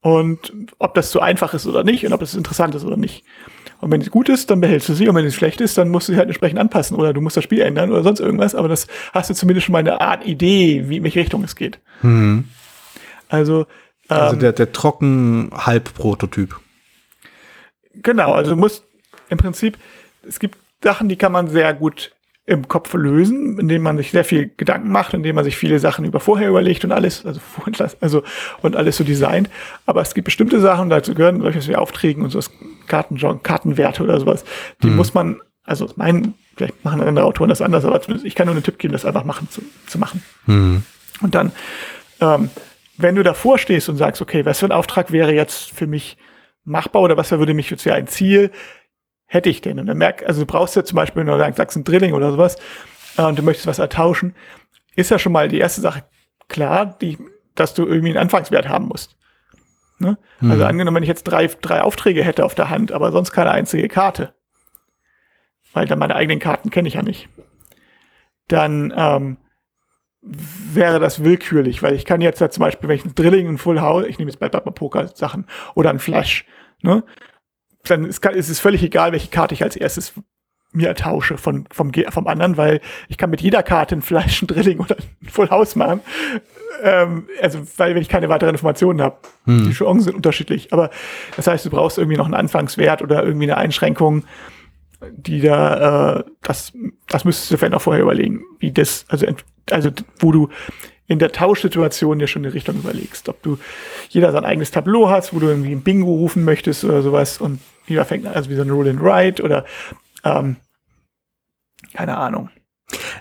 [0.00, 3.24] Und ob das zu einfach ist oder nicht und ob es interessant ist oder nicht.
[3.80, 5.08] Und wenn es gut ist, dann behältst du sie.
[5.08, 7.36] Und wenn es schlecht ist, dann musst du sie halt entsprechend anpassen oder du musst
[7.36, 8.54] das Spiel ändern oder sonst irgendwas.
[8.54, 11.56] Aber das hast du zumindest schon mal eine Art Idee, wie in welche Richtung es
[11.56, 11.78] geht.
[12.02, 12.44] Mhm.
[13.28, 13.66] Also,
[14.08, 16.58] ähm, also der, der trocken Halb-Prototyp.
[17.94, 18.84] Genau, also du musst
[19.28, 19.78] im Prinzip,
[20.26, 22.12] es gibt Sachen, die kann man sehr gut
[22.46, 26.04] im Kopf lösen, indem man sich sehr viel Gedanken macht, indem man sich viele Sachen
[26.04, 27.40] über vorher überlegt und alles, also,
[28.00, 28.22] also
[28.62, 29.50] und alles so designt.
[29.84, 32.50] Aber es gibt bestimmte Sachen, dazu gehören solches wie Aufträgen und sowas,
[32.86, 34.44] Karten, Kartenwerte oder sowas,
[34.82, 34.96] die mhm.
[34.96, 38.64] muss man, also mein, vielleicht machen andere Autoren das anders, aber ich kann nur einen
[38.64, 40.22] Tipp geben, das einfach machen zu, zu machen.
[40.46, 40.84] Mhm.
[41.22, 41.50] Und dann,
[42.20, 42.50] ähm,
[42.96, 46.16] wenn du davor stehst und sagst, okay, was für ein Auftrag wäre jetzt für mich
[46.64, 48.52] machbar oder was würde mich jetzt für ein Ziel
[49.26, 49.78] hätte ich denn?
[49.78, 52.30] Und dann merk, also du brauchst ja zum Beispiel, wenn du sagst, ein Drilling oder
[52.30, 52.56] sowas,
[53.18, 54.34] äh, und du möchtest was ertauschen,
[54.94, 56.04] ist ja schon mal die erste Sache
[56.48, 57.18] klar, die,
[57.54, 59.16] dass du irgendwie einen Anfangswert haben musst.
[59.98, 60.18] Ne?
[60.40, 60.50] Mhm.
[60.50, 63.50] Also angenommen, wenn ich jetzt drei, drei Aufträge hätte auf der Hand, aber sonst keine
[63.50, 64.34] einzige Karte,
[65.72, 67.28] weil dann meine eigenen Karten kenne ich ja nicht,
[68.48, 69.38] dann ähm,
[70.22, 73.58] wäre das willkürlich, weil ich kann jetzt ja zum Beispiel, wenn ich ein Drilling, ein
[73.58, 76.44] Full House, ich nehme jetzt bei Poker Sachen oder ein Flash,
[76.82, 77.04] ne?
[77.86, 80.12] Dann ist, ist es völlig egal, welche Karte ich als erstes
[80.72, 84.46] mir tausche von, vom, vom anderen, weil ich kann mit jeder Karte ein Fleisch, ein
[84.46, 86.00] Drilling oder ein Full House machen.
[86.82, 89.16] Ähm, also, weil wenn ich keine weiteren Informationen habe.
[89.44, 89.68] Hm.
[89.68, 90.72] Die Chancen sind unterschiedlich.
[90.72, 90.90] Aber
[91.36, 94.24] das heißt, du brauchst irgendwie noch einen Anfangswert oder irgendwie eine Einschränkung,
[95.12, 96.72] die da, äh, das,
[97.08, 99.26] das müsstest du vielleicht noch vorher überlegen, wie das, also,
[99.70, 100.48] also wo du
[101.06, 103.28] in der Tauschsituation dir schon eine Richtung überlegst.
[103.28, 103.58] Ob du
[104.08, 107.60] jeder sein eigenes Tableau hast, wo du irgendwie ein Bingo rufen möchtest oder sowas und
[107.86, 109.64] jeder fängt also wie so ein Roll and Ride oder
[110.24, 110.56] ähm,
[111.94, 112.50] keine Ahnung.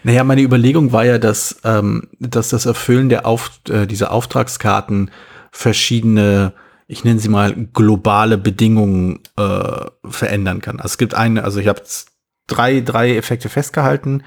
[0.04, 5.10] Naja, meine Überlegung war ja, dass, ähm, dass das Erfüllen der Auf, äh, dieser Auftragskarten
[5.52, 6.54] verschiedene,
[6.88, 10.80] ich nenne sie mal globale Bedingungen äh, verändern kann.
[10.80, 11.82] Also es gibt eine, also ich habe
[12.48, 14.24] drei, drei Effekte festgehalten,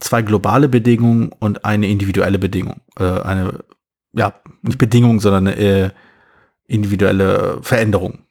[0.00, 2.80] zwei globale Bedingungen und eine individuelle Bedingung.
[2.98, 3.60] Äh, eine,
[4.12, 5.90] ja, nicht Bedingung, sondern eine äh,
[6.66, 8.24] individuelle Veränderung.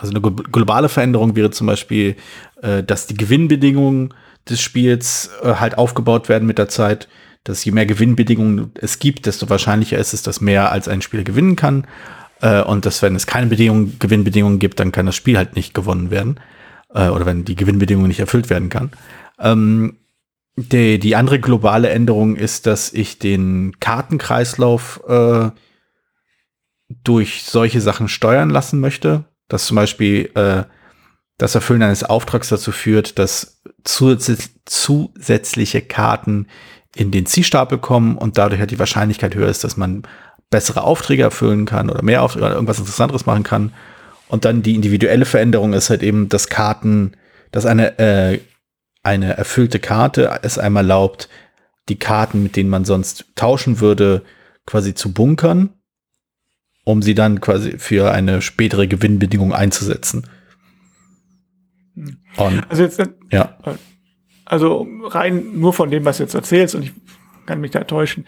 [0.00, 2.16] Also eine globale Veränderung wäre zum Beispiel,
[2.62, 4.14] äh, dass die Gewinnbedingungen
[4.48, 7.08] des Spiels äh, halt aufgebaut werden mit der Zeit,
[7.44, 11.24] dass je mehr Gewinnbedingungen es gibt, desto wahrscheinlicher ist es, dass mehr als ein Spieler
[11.24, 11.86] gewinnen kann.
[12.40, 15.74] Äh, und dass wenn es keine Bedingungen, Gewinnbedingungen gibt, dann kann das Spiel halt nicht
[15.74, 16.40] gewonnen werden.
[16.94, 18.90] Äh, oder wenn die Gewinnbedingung nicht erfüllt werden kann.
[19.38, 19.96] Ähm,
[20.56, 25.50] die, die andere globale Änderung ist, dass ich den Kartenkreislauf äh,
[27.04, 30.64] durch solche Sachen steuern lassen möchte dass zum Beispiel äh,
[31.38, 36.46] das Erfüllen eines Auftrags dazu führt, dass zusätzliche Karten
[36.94, 40.02] in den Zielstapel kommen und dadurch halt die Wahrscheinlichkeit höher ist, dass man
[40.50, 43.72] bessere Aufträge erfüllen kann oder mehr Aufträge oder irgendwas Interessanteres machen kann.
[44.26, 47.12] Und dann die individuelle Veränderung ist halt eben, dass Karten,
[47.52, 48.40] dass eine, äh,
[49.02, 51.28] eine erfüllte Karte es einmal erlaubt,
[51.88, 54.22] die Karten, mit denen man sonst tauschen würde,
[54.66, 55.70] quasi zu bunkern
[56.88, 60.26] um sie dann quasi für eine spätere Gewinnbedingung einzusetzen.
[62.36, 63.58] Und, also jetzt, ja.
[64.46, 66.92] Also rein nur von dem, was du jetzt erzählst, und ich
[67.44, 68.24] kann mich da täuschen,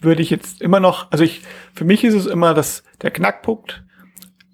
[0.00, 1.42] würde ich jetzt immer noch, also ich,
[1.72, 3.84] für mich ist es immer, dass der Knackpunkt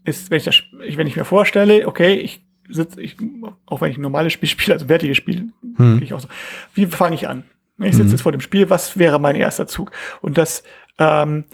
[0.04, 3.16] ist, wenn ich das, wenn ich mir vorstelle, okay, ich sitze, ich,
[3.64, 6.02] auch wenn ich ein normales Spiel spiele, also wertiges Spiel, hm.
[6.02, 6.28] ich auch so,
[6.74, 7.44] wie fange ich an?
[7.78, 8.10] Ich sitze mhm.
[8.12, 9.92] jetzt vor dem Spiel, was wäre mein erster Zug?
[10.22, 10.62] Und das,
[10.98, 11.44] ähm,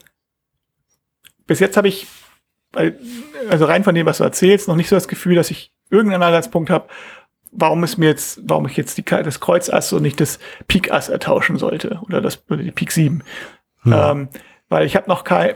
[1.52, 2.06] bis jetzt habe ich,
[3.50, 6.22] also rein von dem, was du erzählst, noch nicht so das Gefühl, dass ich irgendeinen
[6.22, 6.88] Anhaltspunkt habe,
[7.50, 10.90] warum es mir jetzt, warum ich jetzt die, das Kreuz Ass und nicht das Pik
[10.90, 13.22] Ass ertauschen sollte oder das oder die Pik 7.
[13.82, 13.92] Hm.
[13.92, 14.28] Ähm,
[14.70, 15.52] weil ich habe noch kein,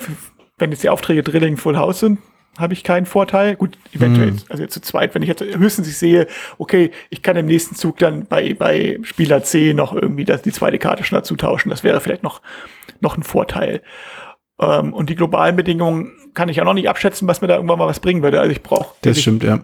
[0.59, 2.18] wenn jetzt die Aufträge Drilling Full House sind,
[2.59, 3.56] habe ich keinen Vorteil.
[3.56, 4.40] Gut, eventuell, hm.
[4.50, 6.26] also jetzt zu zweit, wenn ich jetzt höchstens ich sehe,
[6.59, 10.52] okay, ich kann im nächsten Zug dann bei, bei Spieler C noch irgendwie das, die
[10.52, 11.70] zweite Karte schon dazu tauschen.
[11.70, 12.42] Das wäre vielleicht noch,
[13.00, 13.82] noch ein Vorteil.
[14.61, 17.79] Ähm, und die globalen Bedingungen kann ich ja noch nicht abschätzen, was mir da irgendwann
[17.79, 18.40] mal was bringen würde.
[18.40, 18.95] Also ich brauche.
[19.03, 19.61] Das stimmt, ja.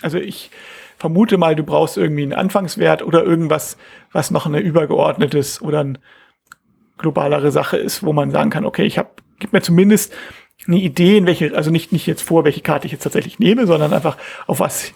[0.00, 0.50] Also ich
[0.98, 3.76] vermute mal, du brauchst irgendwie einen Anfangswert oder irgendwas,
[4.12, 5.98] was noch eine übergeordnetes oder ein
[6.98, 10.14] globalere Sache ist, wo man sagen kann, okay, ich habe, gib mir zumindest
[10.66, 13.66] eine Idee, in welche, also nicht, nicht jetzt vor, welche Karte ich jetzt tatsächlich nehme,
[13.66, 14.92] sondern einfach auf was,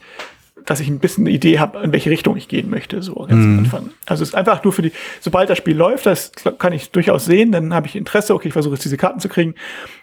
[0.65, 3.33] dass ich ein bisschen eine Idee habe, in welche Richtung ich gehen möchte, so ganz
[3.45, 3.53] mhm.
[3.53, 3.91] am Anfang.
[4.07, 7.25] Also es ist einfach nur für die, sobald das Spiel läuft, das kann ich durchaus
[7.25, 9.55] sehen, dann habe ich Interesse, okay, ich versuche jetzt diese Karten zu kriegen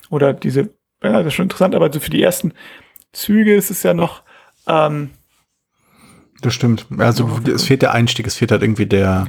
[0.10, 0.70] oder diese,
[1.04, 2.54] ja, das ist schon interessant, aber so für die ersten
[3.12, 4.22] Züge ist es ja noch,
[4.68, 5.10] ähm,
[6.44, 6.86] das stimmt.
[6.98, 9.28] Also es fehlt der Einstieg, es fehlt halt irgendwie der,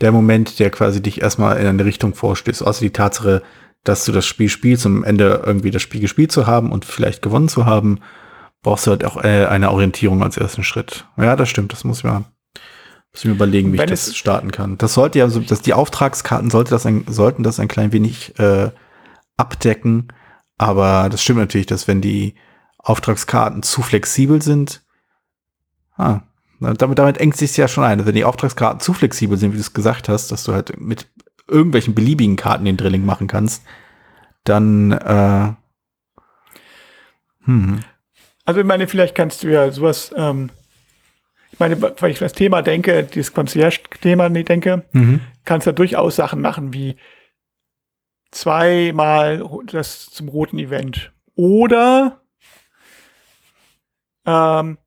[0.00, 2.66] der Moment, der quasi dich erstmal in eine Richtung vorstößt.
[2.66, 3.42] Außer die Tatsache,
[3.84, 6.86] dass du das Spiel spielst, um am Ende irgendwie das Spiel gespielt zu haben und
[6.86, 8.00] vielleicht gewonnen zu haben,
[8.64, 11.06] brauchst du halt auch äh, eine Orientierung als ersten Schritt.
[11.16, 12.24] Ja, das stimmt, das muss ich mal,
[13.12, 14.76] muss ich mir überlegen, wie ich das starten kann.
[14.78, 18.36] Das sollte ja so, dass die Auftragskarten sollte das ein, sollten das ein klein wenig
[18.40, 18.70] äh,
[19.36, 20.08] abdecken.
[20.58, 22.34] Aber das stimmt natürlich, dass wenn die
[22.78, 24.82] Auftragskarten zu flexibel sind,
[25.96, 26.20] ah,
[26.60, 27.98] damit, damit engt sich ja schon ein.
[27.98, 30.80] Also wenn die Auftragskarten zu flexibel sind, wie du es gesagt hast, dass du halt
[30.80, 31.08] mit
[31.46, 33.62] irgendwelchen beliebigen Karten den Drilling machen kannst,
[34.44, 35.52] dann äh,
[37.44, 37.80] hm.
[38.44, 40.50] Also ich meine, vielleicht kannst du ja sowas, ähm,
[41.50, 45.20] ich meine, wenn ich das Thema denke, dieses Concierge-Thema denke, mhm.
[45.44, 46.96] kannst du ja durchaus Sachen machen wie
[48.30, 51.12] zweimal das zum roten Event.
[51.36, 52.20] Oder
[54.26, 54.78] ähm,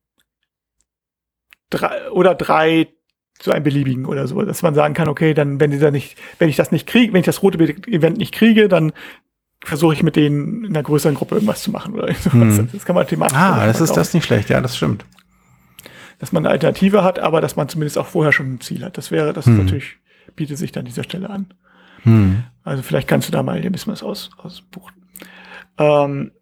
[1.70, 2.88] drei oder drei
[3.38, 6.48] zu einem beliebigen oder so, dass man sagen kann, okay, dann wenn dieser nicht, wenn
[6.48, 8.92] ich das nicht kriege, wenn ich das rote Event nicht kriege, dann
[9.64, 12.58] versuche ich mit denen in einer größeren Gruppe irgendwas zu machen oder sowas.
[12.58, 12.68] Hm.
[12.72, 13.36] Das kann man thematisch.
[13.36, 15.04] Ah, das ist das nicht schlecht, ja, das stimmt.
[16.18, 18.98] Dass man eine Alternative hat, aber dass man zumindest auch vorher schon ein Ziel hat.
[18.98, 19.58] Das wäre, das hm.
[19.64, 19.96] natürlich
[20.36, 21.54] bietet sich dann dieser Stelle an.
[22.02, 22.44] Hm.
[22.64, 24.94] Also vielleicht kannst du da mal ein bisschen was aus, ausbuchen.
[25.78, 26.32] Ähm,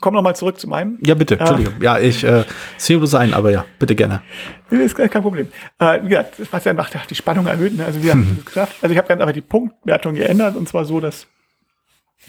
[0.00, 0.98] komme nochmal zurück zu meinem.
[1.04, 1.74] Ja, bitte, Entschuldigung.
[1.80, 2.44] Äh, ja, ich äh,
[2.76, 4.22] sehe bloß ein, aber ja, bitte gerne.
[4.70, 5.48] Ist kein Problem.
[5.78, 7.76] Äh, wie gesagt, was ja macht, die Spannung erhöht.
[7.76, 7.84] Ne?
[7.84, 8.42] Also, wie hm.
[8.44, 11.26] gesagt, also ich habe dann aber die Punktwertung geändert und zwar so, dass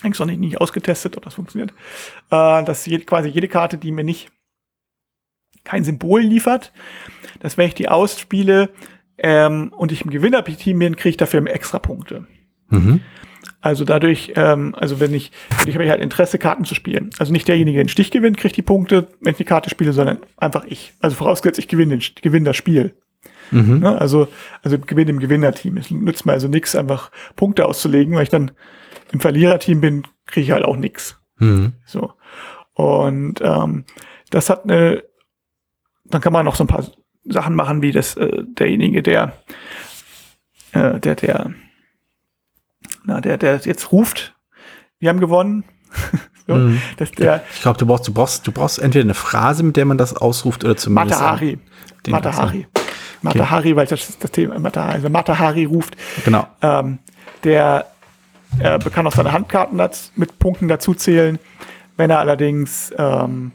[0.04, 1.72] eigentlich noch nicht, nicht ausgetestet, ob das funktioniert,
[2.32, 4.30] äh, dass je, quasi jede Karte, die mir nicht
[5.64, 6.72] kein Symbol liefert,
[7.40, 8.70] dass wenn ich die ausspiele
[9.18, 12.26] ähm, und ich im Gewinner-Team bin, kriege ich dafür extra Punkte.
[12.70, 13.02] Mhm.
[13.60, 15.32] Also dadurch, ähm, also wenn ich,
[15.66, 17.10] ich habe halt Interesse, Karten zu spielen.
[17.18, 19.94] Also nicht derjenige, der den Stich gewinnt, kriegt die Punkte, wenn ich die Karte spiele,
[19.94, 20.94] sondern einfach ich.
[21.00, 22.94] Also vorausgesetzt, ich gewinne, gewinne das Spiel.
[23.52, 23.80] Mhm.
[23.80, 24.00] Ne?
[24.00, 24.28] Also,
[24.62, 25.78] also gewinne im Gewinnerteam.
[25.78, 28.52] Es nützt mir also nichts, einfach Punkte auszulegen, weil ich dann
[29.12, 31.20] im Verliererteam bin, kriege ich halt auch nichts.
[31.38, 31.74] Mhm.
[31.86, 32.14] So.
[32.74, 33.86] Und ähm,
[34.30, 35.04] das hat eine,
[36.06, 36.86] dann kann man noch so ein paar
[37.26, 39.34] Sachen machen, wie das äh, derjenige, der,
[40.72, 41.54] äh, der, der
[43.04, 44.36] na, der, der jetzt ruft,
[45.00, 45.64] wir haben gewonnen.
[46.48, 46.82] so, mhm.
[46.98, 49.86] dass der, ich glaube, du brauchst, du brauchst, du brauchst entweder eine Phrase, mit der
[49.86, 51.20] man das ausruft, oder zumindest.
[51.20, 51.60] Matahari.
[52.08, 52.68] Matahari.
[53.22, 53.76] Matahari, okay.
[53.76, 55.96] weil das das Thema, Matahari, also Matahari ruft.
[56.24, 56.48] Genau.
[56.62, 57.00] Ähm,
[57.44, 57.86] der
[58.60, 59.80] äh, kann auch seine Handkarten
[60.16, 61.40] mit Punkten dazu zählen.
[61.96, 63.52] Wenn er allerdings ähm,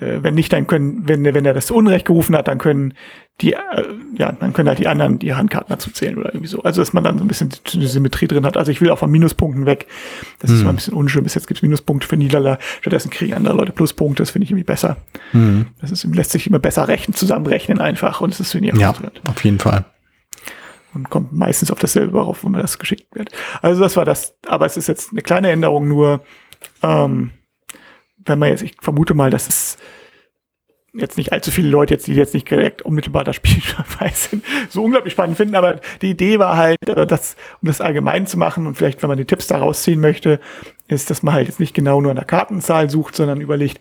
[0.00, 2.94] äh, wenn nicht, dann können, wenn, wenn er das Unrecht gerufen hat, dann können
[3.40, 3.58] die, äh,
[4.16, 6.62] ja, dann können halt die anderen die Handkarten dazu zählen oder irgendwie so.
[6.62, 8.56] Also, dass man dann so ein bisschen die Symmetrie drin hat.
[8.56, 9.86] Also, ich will auch von Minuspunkten weg.
[10.38, 10.56] Das hm.
[10.56, 11.24] ist mal ein bisschen unschön.
[11.24, 12.62] Bis jetzt gibt es Minuspunkte für Niederlage.
[12.80, 14.22] Stattdessen kriegen andere Leute Pluspunkte.
[14.22, 14.96] Das finde ich irgendwie besser.
[15.32, 15.66] Hm.
[15.80, 18.20] Das ist, lässt sich immer besser rechnen, zusammenrechnen einfach.
[18.20, 18.94] Und es ist weniger Ja,
[19.28, 19.84] auf jeden Fall.
[20.92, 23.30] Und kommt meistens auf dasselbe rauf, wenn man das geschickt wird.
[23.62, 24.36] Also, das war das.
[24.46, 26.22] Aber es ist jetzt eine kleine Änderung nur,
[26.82, 27.30] ähm,
[28.18, 29.78] wenn man jetzt, ich vermute mal, dass es
[30.92, 33.62] jetzt nicht allzu viele Leute jetzt, die jetzt nicht direkt unmittelbar das Spiel
[34.12, 38.26] sind, so unglaublich spannend finden, aber die Idee war halt, äh, das, um das allgemein
[38.26, 40.40] zu machen und vielleicht, wenn man die Tipps da rausziehen möchte,
[40.88, 43.80] ist, dass man halt jetzt nicht genau nur an der Kartenzahl sucht, sondern überlegt,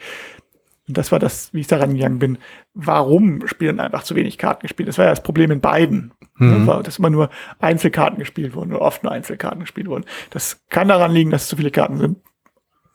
[0.89, 2.39] Und das war das, wie ich daran gegangen bin.
[2.73, 4.89] Warum spielen einfach zu wenig Karten gespielt?
[4.89, 6.13] Das war ja das Problem in beiden.
[6.38, 6.65] Mhm.
[6.65, 10.06] War, dass immer nur Einzelkarten gespielt wurden oder oft nur Einzelkarten gespielt wurden.
[10.32, 12.17] Das kann daran liegen, dass es zu viele Karten sind.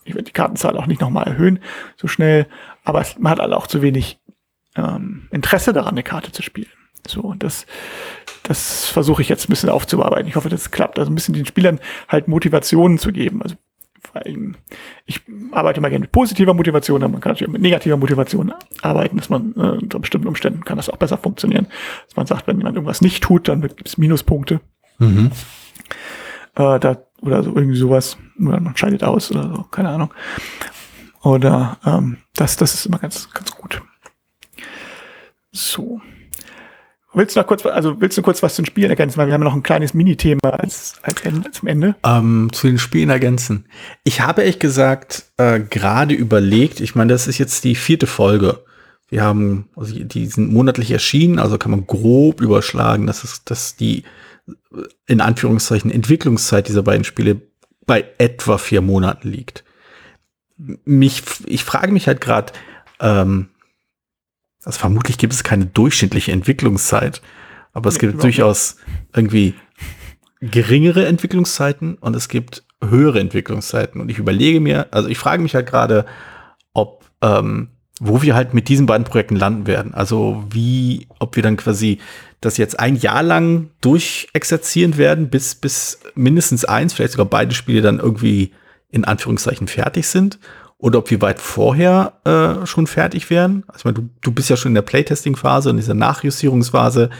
[0.02, 1.60] Ich werde die Kartenzahl auch nicht nochmal erhöhen,
[1.96, 2.48] so schnell.
[2.82, 4.18] Aber es, man hat alle auch zu wenig
[4.74, 6.72] ähm, Interesse daran, eine Karte zu spielen.
[7.06, 7.64] So, und das,
[8.42, 10.26] das versuche ich jetzt ein bisschen aufzuarbeiten.
[10.26, 10.98] Ich hoffe, das klappt.
[10.98, 11.78] Also ein bisschen den Spielern
[12.08, 13.40] halt Motivationen zu geben.
[13.40, 13.54] Also
[15.06, 15.20] ich
[15.52, 19.16] arbeite mal gerne mit positiver Motivation, aber man kann natürlich auch mit negativer Motivation arbeiten,
[19.16, 21.66] dass man äh, unter bestimmten Umständen kann das auch besser funktionieren.
[22.06, 24.60] Dass man sagt, wenn jemand irgendwas nicht tut, dann gibt es Minuspunkte.
[24.98, 25.30] Mhm.
[26.54, 28.16] Äh, da, oder so irgendwie sowas.
[28.38, 30.12] Oder man scheidet aus oder so, keine Ahnung.
[31.22, 33.82] Oder ähm, das, das ist immer ganz, ganz gut.
[35.52, 36.00] So.
[37.14, 39.16] Willst du noch kurz, also willst du kurz was zu den Spielen ergänzen?
[39.18, 41.94] Weil wir haben noch ein kleines Mini-Thema als, als Ende, zum Ende.
[42.04, 43.66] Ähm, zu den Spielen ergänzen.
[44.02, 48.64] Ich habe ehrlich gesagt äh, gerade überlegt, ich meine, das ist jetzt die vierte Folge.
[49.08, 53.76] Wir haben, also die sind monatlich erschienen, also kann man grob überschlagen, dass es, dass
[53.76, 54.02] die
[55.06, 57.40] in Anführungszeichen Entwicklungszeit dieser beiden Spiele
[57.86, 59.64] bei etwa vier Monaten liegt.
[60.56, 62.52] Mich, ich frage mich halt gerade,
[63.00, 63.50] ähm,
[64.64, 67.20] also vermutlich gibt es keine durchschnittliche Entwicklungszeit,
[67.72, 68.76] aber es nee, gibt durchaus
[69.14, 69.54] irgendwie
[70.40, 74.00] geringere Entwicklungszeiten und es gibt höhere Entwicklungszeiten.
[74.00, 76.06] Und ich überlege mir, also ich frage mich halt gerade,
[76.72, 77.68] ob, ähm,
[78.00, 79.94] wo wir halt mit diesen beiden Projekten landen werden.
[79.94, 81.98] Also wie, ob wir dann quasi
[82.40, 87.80] das jetzt ein Jahr lang durchexerzieren werden, bis, bis mindestens eins, vielleicht sogar beide Spiele
[87.80, 88.52] dann irgendwie
[88.90, 90.38] in Anführungszeichen fertig sind
[90.78, 93.64] oder ob wir weit vorher äh, schon fertig wären.
[93.68, 97.10] Also ich meine, du, du bist ja schon in der Playtesting-Phase und dieser Nachjustierungsphase.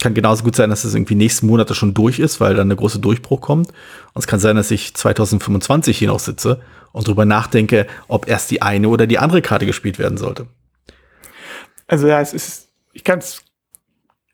[0.00, 2.76] Kann genauso gut sein, dass es irgendwie nächsten Monate schon durch ist, weil dann eine
[2.76, 3.68] große Durchbruch kommt.
[3.68, 6.60] Und es kann sein, dass ich 2025 hier noch sitze
[6.92, 10.46] und drüber nachdenke, ob erst die eine oder die andere Karte gespielt werden sollte.
[11.86, 13.42] Also ja, es ist, ich kann es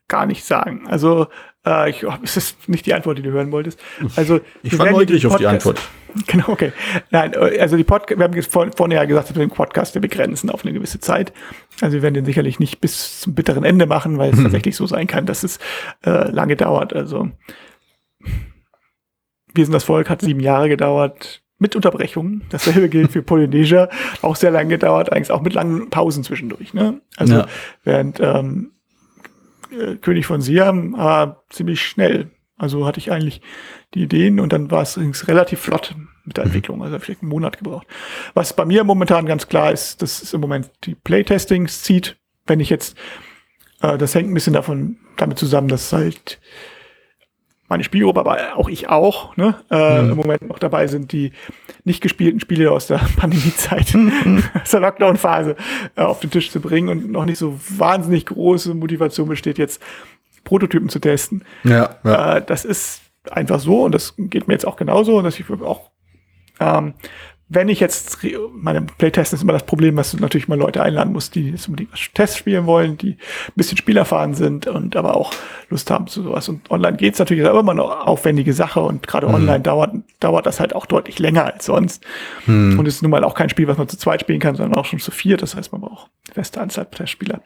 [0.07, 0.87] gar nicht sagen.
[0.87, 1.27] Also
[1.65, 3.79] äh, ich, oh, es ist nicht die Antwort, die du hören wolltest.
[4.15, 5.81] Also ich war neugierig auf die Antwort.
[6.27, 6.71] Genau, okay.
[7.11, 9.49] Nein, äh, also die Podcast, wir haben jetzt vor, vorhin ja gesagt, dass wir den
[9.49, 11.33] Podcast wir begrenzen auf eine gewisse Zeit.
[11.81, 14.43] Also wir werden den sicherlich nicht bis zum bitteren Ende machen, weil es mhm.
[14.43, 15.59] tatsächlich so sein kann, dass es
[16.05, 16.93] äh, lange dauert.
[16.93, 17.31] Also
[19.53, 22.43] wir sind das Volk, hat sieben Jahre gedauert mit Unterbrechungen.
[22.49, 23.89] Dasselbe gilt für Polynesia,
[24.21, 26.73] auch sehr lange gedauert, eigentlich auch mit langen Pausen zwischendurch.
[26.73, 27.01] Ne?
[27.17, 27.47] Also ja.
[27.83, 28.71] während ähm,
[29.79, 32.31] äh, König von Siam war ziemlich schnell.
[32.57, 33.41] Also hatte ich eigentlich
[33.93, 36.49] die Ideen und dann war es relativ flott mit der mhm.
[36.49, 36.83] Entwicklung.
[36.83, 37.87] Also vielleicht einen Monat gebraucht.
[38.33, 42.17] Was bei mir momentan ganz klar ist, das ist im Moment die Playtestings zieht.
[42.45, 42.97] Wenn ich jetzt,
[43.81, 46.39] äh, das hängt ein bisschen davon damit zusammen, dass halt
[47.67, 50.11] meine Spielgruppe, aber auch ich auch, ne, äh, mhm.
[50.11, 51.31] im Moment noch dabei sind, die
[51.83, 53.95] nicht gespielten Spiele aus der Pandemiezeit,
[54.61, 55.55] aus der Lockdown-Phase
[55.95, 59.81] äh, auf den Tisch zu bringen und noch nicht so wahnsinnig große Motivation besteht, jetzt
[60.43, 61.43] Prototypen zu testen.
[61.63, 62.37] Ja, ja.
[62.37, 63.01] Äh, das ist
[63.31, 65.89] einfach so und das geht mir jetzt auch genauso, dass ich auch
[66.59, 66.93] ähm,
[67.47, 68.17] wenn ich jetzt,
[68.53, 71.67] meine Playtest ist immer das Problem, dass du natürlich mal Leute einladen musst, die jetzt
[71.67, 75.31] unbedingt Tests spielen wollen, die ein bisschen spielerfahren sind und aber auch
[75.69, 76.49] Lust haben zu sowas.
[76.49, 79.35] Und online geht's natürlich, ist aber immer eine aufwendige Sache und gerade mhm.
[79.35, 82.03] online dauert, dauert das halt auch deutlich länger als sonst.
[82.47, 82.79] Mhm.
[82.79, 84.79] Und es ist nun mal auch kein Spiel, was man zu zweit spielen kann, sondern
[84.79, 85.37] auch schon zu vier.
[85.37, 87.41] Das heißt, man braucht feste Anzahl Testspieler.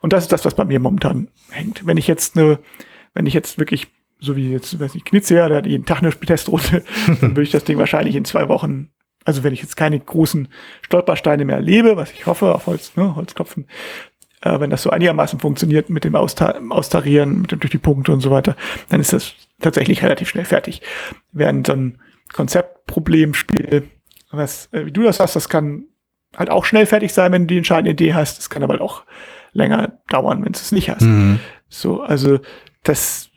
[0.00, 1.84] Und das ist das, was bei mir momentan hängt.
[1.84, 2.60] Wenn ich jetzt eine,
[3.12, 3.88] wenn ich jetzt wirklich
[4.20, 6.84] so wie jetzt, weiß nicht, Knitze, der hat jeden Tag eine Testrunde,
[7.20, 8.91] dann würde ich das Ding wahrscheinlich in zwei Wochen
[9.24, 10.48] also wenn ich jetzt keine großen
[10.82, 13.66] Stolpersteine mehr erlebe, was ich hoffe, auf Holz, ne, Holzklopfen,
[14.42, 18.12] äh, wenn das so einigermaßen funktioniert mit dem Austa Austarieren, mit dem durch die Punkte
[18.12, 18.56] und so weiter,
[18.88, 20.82] dann ist das tatsächlich relativ schnell fertig.
[21.32, 21.98] Während so ein
[22.32, 23.88] Konzeptproblemspiel,
[24.30, 25.84] was, äh, wie du das hast, das kann
[26.36, 28.38] halt auch schnell fertig sein, wenn du die entscheidende Idee hast.
[28.38, 29.04] Das kann aber auch
[29.52, 31.02] länger dauern, wenn du es nicht hast.
[31.02, 31.38] Mhm.
[31.68, 32.40] So, also
[32.82, 33.30] das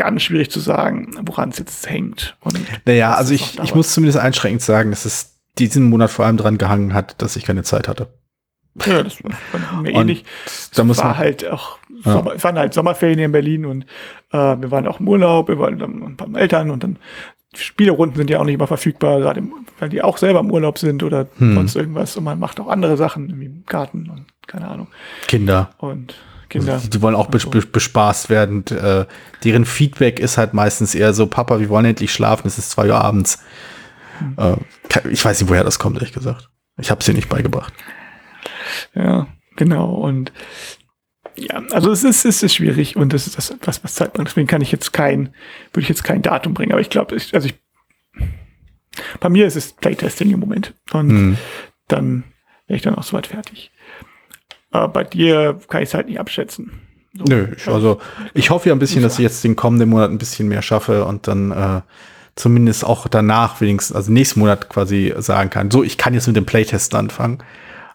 [0.00, 2.36] ganz schwierig zu sagen, woran es jetzt hängt.
[2.40, 6.38] Und naja, also ich, ich muss zumindest einschränkend sagen, dass es diesen Monat vor allem
[6.38, 8.08] dran gehangen hat, dass ich keine Zeit hatte.
[8.86, 10.24] Ja, das war mir ähnlich.
[10.74, 12.12] Da muss war halt auch, ja.
[12.12, 13.82] Sommer, es waren halt Sommerferien in Berlin und
[14.32, 16.98] äh, wir waren auch im Urlaub, wir waren dann bei Eltern und dann
[17.54, 19.42] Spielerunden sind ja auch nicht immer verfügbar, gerade
[19.80, 21.54] weil die auch selber im Urlaub sind oder hm.
[21.54, 24.86] sonst irgendwas und man macht auch andere Sachen, wie im Garten und keine Ahnung.
[25.26, 25.70] Kinder.
[25.78, 26.14] Und
[26.50, 26.74] Kinder.
[26.74, 28.66] Also, die wollen auch bes bespaßt werden.
[28.66, 29.06] Äh,
[29.44, 32.88] deren Feedback ist halt meistens eher so, Papa, wir wollen endlich schlafen, es ist zwei
[32.88, 33.42] Uhr abends.
[34.20, 34.36] Mhm.
[34.36, 36.50] Äh, ich weiß nicht, woher das kommt, ehrlich gesagt.
[36.76, 37.72] Ich habe sie nicht beigebracht.
[38.94, 39.94] Ja, genau.
[39.94, 40.32] Und
[41.36, 44.28] ja, also es ist, es ist schwierig und das ist das, was, was Zeit bringt.
[44.28, 45.34] Deswegen kann ich jetzt kein,
[45.72, 46.72] würde ich jetzt kein Datum bringen.
[46.72, 47.54] Aber ich glaube, also ich,
[49.20, 50.74] bei mir ist es Playtesting im Moment.
[50.92, 51.38] Und mhm.
[51.88, 52.24] dann
[52.66, 53.70] wäre ich dann auch soweit fertig.
[54.70, 56.72] Aber bei dir kann ich es halt nicht abschätzen.
[57.12, 57.24] So.
[57.24, 57.98] Nö, ich, also
[58.34, 61.04] ich hoffe ja ein bisschen, dass ich jetzt den kommenden Monat ein bisschen mehr schaffe
[61.04, 61.80] und dann äh,
[62.36, 66.36] zumindest auch danach wenigstens, also nächsten Monat quasi sagen kann, so, ich kann jetzt mit
[66.36, 67.38] dem Playtest anfangen.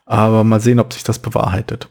[0.06, 1.90] Aber mal sehen, ob sich das bewahrheitet.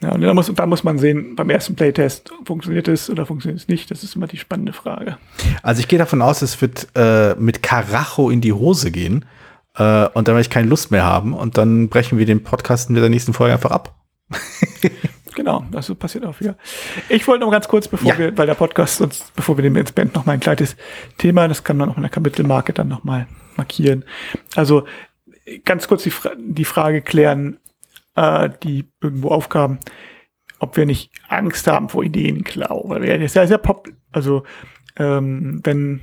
[0.00, 3.60] Ja, und da muss, da muss man sehen, beim ersten Playtest, funktioniert es oder funktioniert
[3.60, 3.90] es nicht?
[3.90, 5.18] Das ist immer die spannende Frage.
[5.62, 9.24] Also ich gehe davon aus, es wird äh, mit Karacho in die Hose gehen.
[9.76, 11.32] Äh, und dann werde ich keine Lust mehr haben.
[11.34, 13.94] Und dann brechen wir den Podcast in der nächsten Folge einfach ab.
[15.34, 16.56] genau, das passiert auch wieder.
[17.08, 18.18] Ich wollte noch ganz kurz, bevor ja.
[18.18, 20.76] wir, weil der Podcast uns, bevor wir den ins Band noch mal ein kleines
[21.18, 24.04] Thema, das kann man auch in der Kapitelmarke dann noch mal markieren.
[24.54, 24.86] Also
[25.64, 27.58] ganz kurz die, Fra die Frage klären,
[28.16, 29.78] äh, die irgendwo aufkamen,
[30.58, 34.44] ob wir nicht Angst haben vor Ideenklau, weil wir ja sehr, sehr pop, also
[34.96, 36.00] ähm, wenn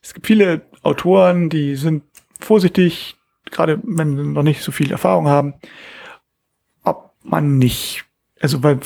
[0.00, 2.02] es gibt viele Autoren, die sind
[2.42, 3.16] vorsichtig,
[3.50, 5.54] gerade wenn sie noch nicht so viel Erfahrung haben,
[6.82, 8.04] ob man nicht,
[8.40, 8.80] also weil,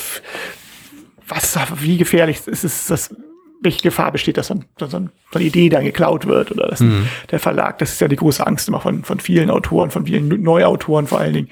[1.29, 3.15] was, wie gefährlich ist es, das
[3.61, 7.09] welche Gefahr besteht, dass dann, so, so eine Idee dann geklaut wird oder dass mhm.
[7.31, 10.29] der Verlag, das ist ja die große Angst immer von, von vielen Autoren, von vielen
[10.43, 11.49] Neuautoren vor allen Dingen.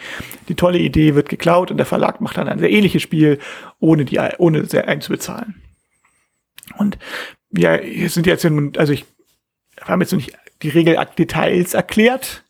[0.49, 3.39] Die tolle Idee wird geklaut und der Verlag macht dann ein sehr ähnliches Spiel,
[3.81, 5.63] ohne die, ohne sehr einzubezahlen.
[6.79, 6.99] Und
[7.51, 9.05] wir sind jetzt, also ich
[9.81, 12.43] habe jetzt noch nicht die Regeldetails erklärt,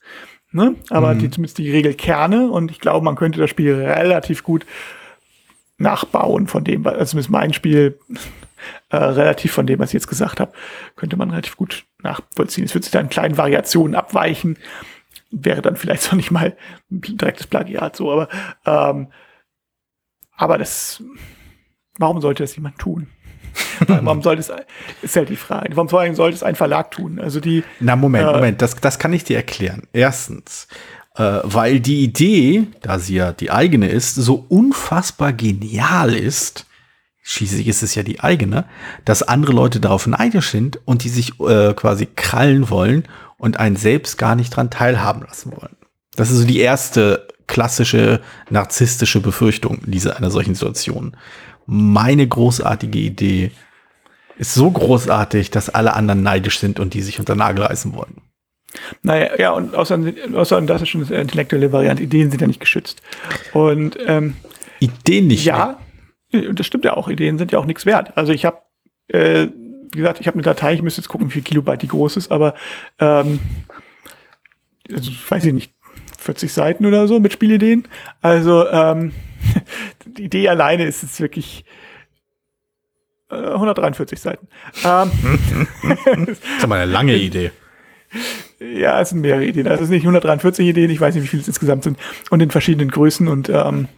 [0.52, 0.76] ne?
[0.88, 1.18] aber mhm.
[1.18, 4.64] die, zumindest die Regelkerne und ich glaube, man könnte das Spiel relativ gut
[5.76, 7.98] nachbauen von dem, also zumindest mein Spiel
[8.90, 10.52] äh, relativ von dem, was ich jetzt gesagt habe,
[10.94, 12.64] könnte man relativ gut nachvollziehen.
[12.64, 14.56] Es wird sich dann in kleinen Variationen abweichen,
[15.30, 16.56] wäre dann vielleicht noch nicht mal
[16.90, 18.28] ein direktes Plagiat so, aber
[18.64, 19.08] ähm,
[20.36, 21.02] aber das,
[21.98, 23.08] warum sollte das jemand tun?
[23.86, 24.52] warum sollte es,
[25.02, 25.76] ist halt die Frage.
[25.76, 27.18] Warum sollte es ein Verlag tun?
[27.18, 27.64] Also die.
[27.80, 29.82] Na, Moment, äh, Moment, das, das kann ich dir erklären.
[29.92, 30.68] Erstens,
[31.16, 36.66] äh, weil die Idee, da sie ja die eigene ist, so unfassbar genial ist,
[37.22, 38.64] schließlich ist es ja die eigene,
[39.04, 43.04] dass andere Leute darauf neidisch sind und die sich äh, quasi krallen wollen
[43.38, 45.76] und einen selbst gar nicht dran teilhaben lassen wollen.
[46.16, 51.16] Das ist so die erste klassische narzisstische Befürchtung dieser einer solchen Situation.
[51.66, 53.50] Meine großartige Idee
[54.36, 58.20] ist so großartig, dass alle anderen neidisch sind und die sich unter Nagel reißen wollen.
[59.02, 59.98] Naja, ja, und außer,
[60.34, 63.02] außer das ist schon eine intellektuelle Variante, Ideen sind ja nicht geschützt.
[63.52, 64.36] Und ähm,
[64.80, 65.44] Ideen nicht.
[65.44, 65.78] Ja,
[66.52, 67.08] das stimmt ja auch.
[67.08, 68.16] Ideen sind ja auch nichts wert.
[68.16, 68.58] Also ich habe,
[69.08, 69.46] äh,
[69.92, 72.16] wie gesagt, ich habe eine Datei, ich müsste jetzt gucken, wie viel Kilobyte die groß
[72.16, 72.54] ist, aber
[72.98, 73.38] ähm,
[74.92, 75.72] also, weiß ich nicht,
[76.18, 77.86] 40 Seiten oder so mit Spielideen.
[78.20, 79.12] Also ähm,
[80.06, 81.64] die Idee alleine ist jetzt wirklich
[83.30, 84.48] äh, 143 Seiten.
[84.84, 85.10] Ähm,
[86.26, 87.50] das ist aber eine lange Idee.
[88.60, 89.66] Ja, es sind mehrere Ideen.
[89.66, 91.98] Also es sind nicht 143 Ideen, ich weiß nicht, wie viele es insgesamt sind.
[92.30, 93.88] Und in verschiedenen Größen und ähm,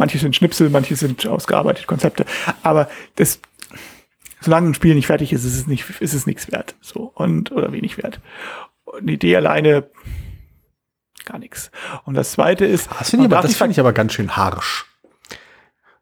[0.00, 2.24] Manche sind Schnipsel, manche sind ausgearbeitete Konzepte.
[2.62, 3.38] Aber das,
[4.40, 6.74] solange ein Spiel nicht fertig ist, ist es nicht, ist es nichts wert.
[6.80, 8.18] So, und, oder wenig wert.
[8.84, 9.90] Und die Idee alleine,
[11.30, 11.70] gar nichts.
[12.04, 12.88] Und das zweite ist.
[12.98, 14.86] Das finde ich, aber, das find ich aber ganz schön harsch.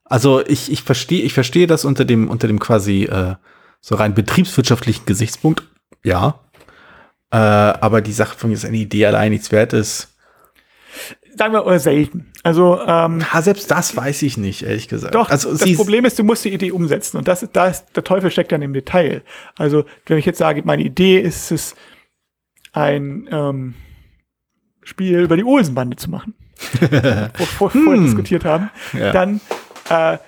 [0.04, 3.34] Also ich, ich verstehe, ich verstehe das unter dem, unter dem quasi äh,
[3.80, 5.64] so rein betriebswirtschaftlichen Gesichtspunkt,
[6.02, 6.40] ja.
[7.30, 10.16] Äh, aber die Sache von jetzt eine Idee allein nichts wert ist,
[11.36, 12.32] sagen wir mal, selten.
[12.42, 15.14] Also ähm, ja, selbst das weiß ich nicht, ehrlich gesagt.
[15.14, 17.18] Doch, also, das Problem ist, du musst die Idee umsetzen.
[17.18, 19.22] Und das ist, da ist, der Teufel steckt dann im Detail.
[19.56, 21.76] Also, wenn ich jetzt sage, meine Idee ist es,
[22.72, 23.74] ein ähm,
[24.88, 26.35] Spiel über die Olsenbande zu machen,
[26.81, 28.05] wo wir vorhin hm.
[28.05, 29.12] diskutiert haben, ja.
[29.12, 29.40] dann
[29.88, 30.18] äh,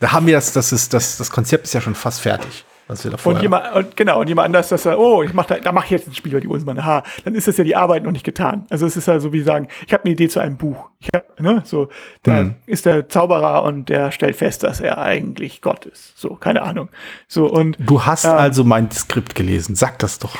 [0.00, 3.04] da haben wir das, das ist, das, das Konzept ist ja schon fast fertig was
[3.04, 5.58] wir davor und jemand, und genau, und jemand anders, dass er, oh, ich mach da,
[5.58, 7.76] da mache ich jetzt ein Spiel über die Olsenbande, ha, dann ist das ja die
[7.76, 8.66] Arbeit noch nicht getan.
[8.68, 10.88] Also es ist ja so wie sagen, ich habe eine Idee zu einem Buch.
[10.98, 11.88] Ich hab, ne, so,
[12.24, 12.56] da mhm.
[12.66, 16.18] ist der Zauberer und der stellt fest, dass er eigentlich Gott ist.
[16.18, 16.88] So, keine Ahnung.
[17.28, 17.76] So, und.
[17.78, 20.36] Du hast ähm, also mein Skript gelesen, sag das doch.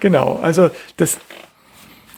[0.00, 1.18] Genau, also das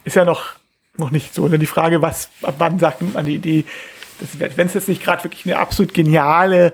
[0.04, 0.54] ist ja noch,
[0.96, 1.44] noch nicht so.
[1.44, 3.64] Und dann die Frage, was, ab wann sagt man die Idee,
[4.38, 6.72] wenn es jetzt nicht gerade wirklich eine absolut geniale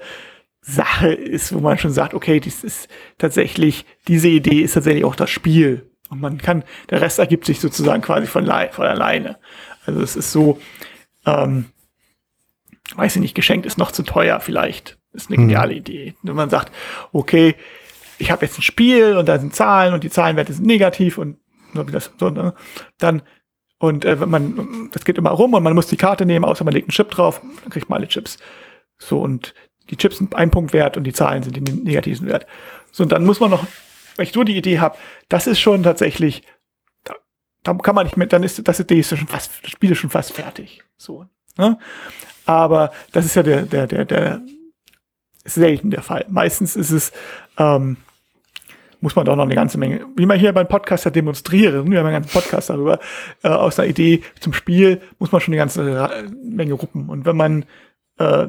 [0.60, 2.88] Sache ist, wo man schon sagt, okay, dies ist
[3.18, 5.90] tatsächlich, diese Idee ist tatsächlich auch das Spiel.
[6.10, 9.38] Und man kann, der Rest ergibt sich sozusagen quasi von, von alleine.
[9.86, 10.60] Also es ist so,
[11.24, 11.66] ähm,
[12.96, 14.98] weiß ich nicht, geschenkt ist noch zu teuer vielleicht.
[15.12, 15.78] Ist eine geniale mhm.
[15.78, 16.14] Idee.
[16.22, 16.72] Wenn man sagt,
[17.12, 17.54] okay,
[18.18, 21.38] ich habe jetzt ein Spiel und da sind Zahlen und die Zahlenwerte sind negativ und
[21.74, 22.54] ne?
[22.98, 23.22] dann
[23.78, 26.74] und äh, man, das geht immer rum und man muss die Karte nehmen, außer man
[26.74, 28.36] legt einen Chip drauf, dann kriegt man alle Chips.
[28.98, 29.54] So und
[29.88, 32.46] die Chips sind ein Punkt wert und die Zahlen sind den negativen Wert.
[32.92, 33.66] So, und dann muss man noch,
[34.16, 34.98] wenn ich so die Idee habe,
[35.30, 36.42] das ist schon tatsächlich,
[37.62, 39.98] da kann man nicht mehr, dann ist das Idee ist schon fast, das Spiel ist
[39.98, 40.82] schon fast fertig.
[40.98, 41.24] So.
[41.56, 41.78] Ne?
[42.44, 44.42] Aber das ist ja der, der, der, der
[45.44, 46.26] selten der Fall.
[46.28, 47.12] Meistens ist es,
[47.56, 47.96] ähm,
[49.00, 51.98] muss man doch noch eine ganze Menge, wie man hier beim Podcast ja demonstrieren, wir
[51.98, 52.98] haben einen ganzen Podcast darüber,
[53.42, 57.08] äh, aus einer Idee zum Spiel muss man schon eine ganze Menge ruppen.
[57.08, 57.64] Und wenn man
[58.18, 58.48] äh,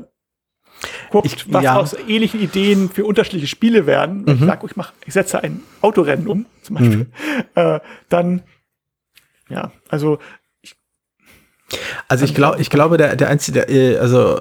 [1.10, 1.76] guckt, ich, was ja.
[1.78, 4.34] aus ähnlichen Ideen für unterschiedliche Spiele werden, mhm.
[4.34, 7.08] ich sage, ich, mach, ich setze ein Autorennen um, zum Beispiel, mhm.
[7.56, 7.80] äh,
[8.10, 8.44] dann,
[9.50, 10.20] ja, also
[12.08, 14.40] also ich glaube, ich glaube, der, der einzige, der, äh, also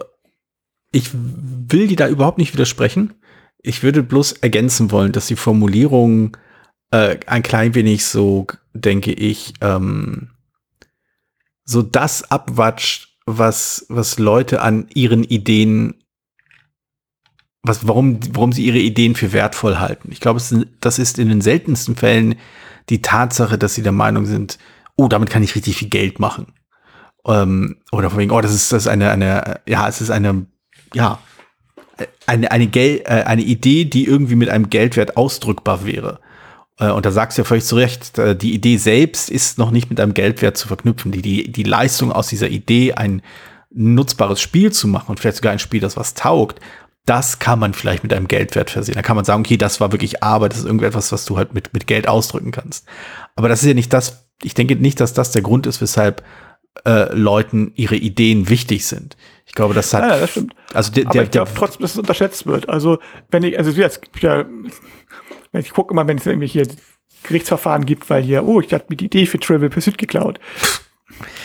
[0.93, 3.15] ich will die da überhaupt nicht widersprechen.
[3.63, 6.37] Ich würde bloß ergänzen wollen, dass die Formulierung
[6.91, 10.31] äh, ein klein wenig so, denke ich, ähm,
[11.65, 16.03] so das abwatscht, was, was Leute an ihren Ideen,
[17.63, 20.11] was, warum, warum sie ihre Ideen für wertvoll halten.
[20.11, 20.41] Ich glaube,
[20.81, 22.37] das ist in den seltensten Fällen
[22.89, 24.59] die Tatsache, dass sie der Meinung sind,
[24.97, 26.55] oh, damit kann ich richtig viel Geld machen.
[27.27, 30.47] Ähm, oder von wegen, oh, das ist, das ist eine, eine, ja, es ist eine
[30.95, 31.21] ja,
[32.27, 36.21] eine, eine, Gel äh, eine Idee, die irgendwie mit einem Geldwert ausdrückbar wäre.
[36.79, 39.71] Äh, und da sagst du ja völlig zu Recht, äh, die Idee selbst ist noch
[39.71, 41.13] nicht mit einem Geldwert zu verknüpfen.
[41.13, 43.23] Die, die, die Leistung aus dieser Idee, ein
[43.71, 46.61] nutzbares Spiel zu machen und vielleicht sogar ein Spiel, das was taugt,
[47.07, 48.95] das kann man vielleicht mit einem Geldwert versehen.
[48.95, 51.55] Da kann man sagen, okay, das war wirklich Arbeit, das ist irgendetwas, was du halt
[51.55, 52.87] mit, mit Geld ausdrücken kannst.
[53.37, 56.23] Aber das ist ja nicht das, ich denke nicht, dass das der Grund ist, weshalb
[56.85, 59.17] äh, Leuten ihre Ideen wichtig sind.
[59.51, 60.05] Ich glaube, das hat.
[60.05, 60.55] Ja, das stimmt.
[60.73, 62.69] Also der, Aber der, ich glaube trotzdem, dass es unterschätzt wird.
[62.69, 63.01] Also
[63.33, 64.45] wenn ich, also jetzt, ja,
[65.51, 66.69] wenn ich gucke immer, wenn es irgendwie hier
[67.25, 70.39] Gerichtsverfahren gibt, weil hier, oh, ich hatte mir die Idee für Trivial Pursuit geklaut.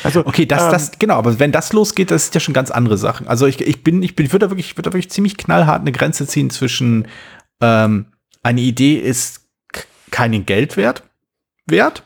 [0.03, 2.69] Also, okay, das, ähm, das, genau, aber wenn das losgeht, das ist ja schon ganz
[2.69, 3.27] andere Sachen.
[3.27, 5.35] Also ich, ich bin, ich bin, ich würde da wirklich, ich würde da wirklich ziemlich
[5.35, 7.07] knallhart eine Grenze ziehen zwischen
[7.59, 8.05] ähm,
[8.43, 9.47] eine Idee ist
[10.11, 11.01] keinen Geld wert,
[11.65, 12.03] wert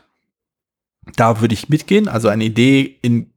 [1.16, 2.08] da würde ich mitgehen.
[2.08, 3.29] Also eine Idee in,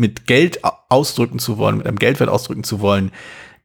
[0.00, 3.12] mit Geld ausdrücken zu wollen, mit einem Geldwert ausdrücken zu wollen,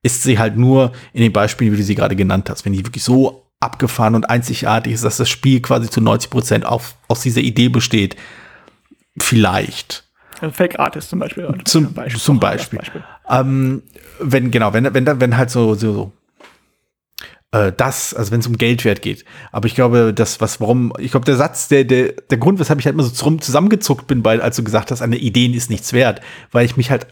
[0.03, 2.65] ist sie halt nur in den Beispielen, wie du sie gerade genannt hast.
[2.65, 6.65] Wenn die wirklich so abgefahren und einzigartig ist, dass das Spiel quasi zu 90 Prozent
[6.65, 8.15] aus dieser Idee besteht,
[9.19, 10.03] vielleicht.
[10.51, 11.47] Fake Artist zum Beispiel.
[11.63, 12.21] Zum, Beispiel.
[12.21, 12.79] Zum Beispiel.
[12.79, 13.03] Beispiel.
[13.29, 13.81] Ähm,
[14.19, 16.11] wenn, genau, wenn, wenn, wenn halt so, so
[17.55, 19.23] äh, das, also wenn es um Geldwert geht.
[19.51, 22.79] Aber ich glaube, das, was, warum, ich glaube, der Satz, der, der, der Grund, weshalb
[22.79, 25.93] ich halt immer so zusammengezuckt bin, bei, als du gesagt hast, eine Ideen ist nichts
[25.93, 27.07] wert, weil ich mich halt,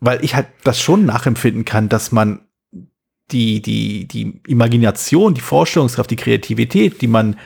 [0.00, 2.40] weil ich halt das schon nachempfinden kann, dass man
[3.30, 7.36] die, die, die Imagination, die Vorstellungskraft, die Kreativität, die man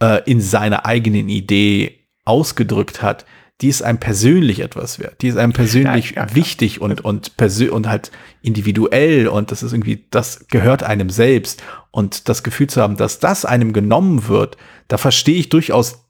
[0.00, 3.26] äh, in seiner eigenen Idee ausgedrückt hat,
[3.60, 5.20] die ist einem persönlich etwas wert.
[5.20, 7.32] Die ist einem persönlich ja, ja, wichtig und, und,
[7.70, 11.62] und halt individuell und das ist irgendwie, das gehört einem selbst.
[11.90, 14.56] Und das Gefühl zu haben, dass das einem genommen wird,
[14.86, 16.04] da verstehe ich durchaus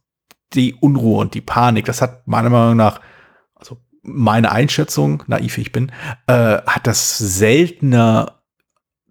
[0.53, 1.87] die Unruhe und die Panik.
[1.87, 3.01] Das hat meiner Meinung nach,
[3.55, 5.91] also meine Einschätzung, naiv ich bin,
[6.27, 8.43] äh, hat das seltener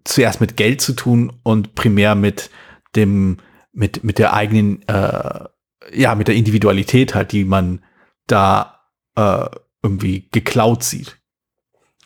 [0.04, 2.50] zuerst mit Geld zu tun und primär mit
[2.94, 3.38] dem,
[3.72, 5.44] mit, mit der eigenen, äh,
[5.92, 7.80] ja, mit der Individualität halt, die man
[8.28, 8.80] da
[9.16, 9.46] äh,
[9.82, 11.18] irgendwie geklaut sieht.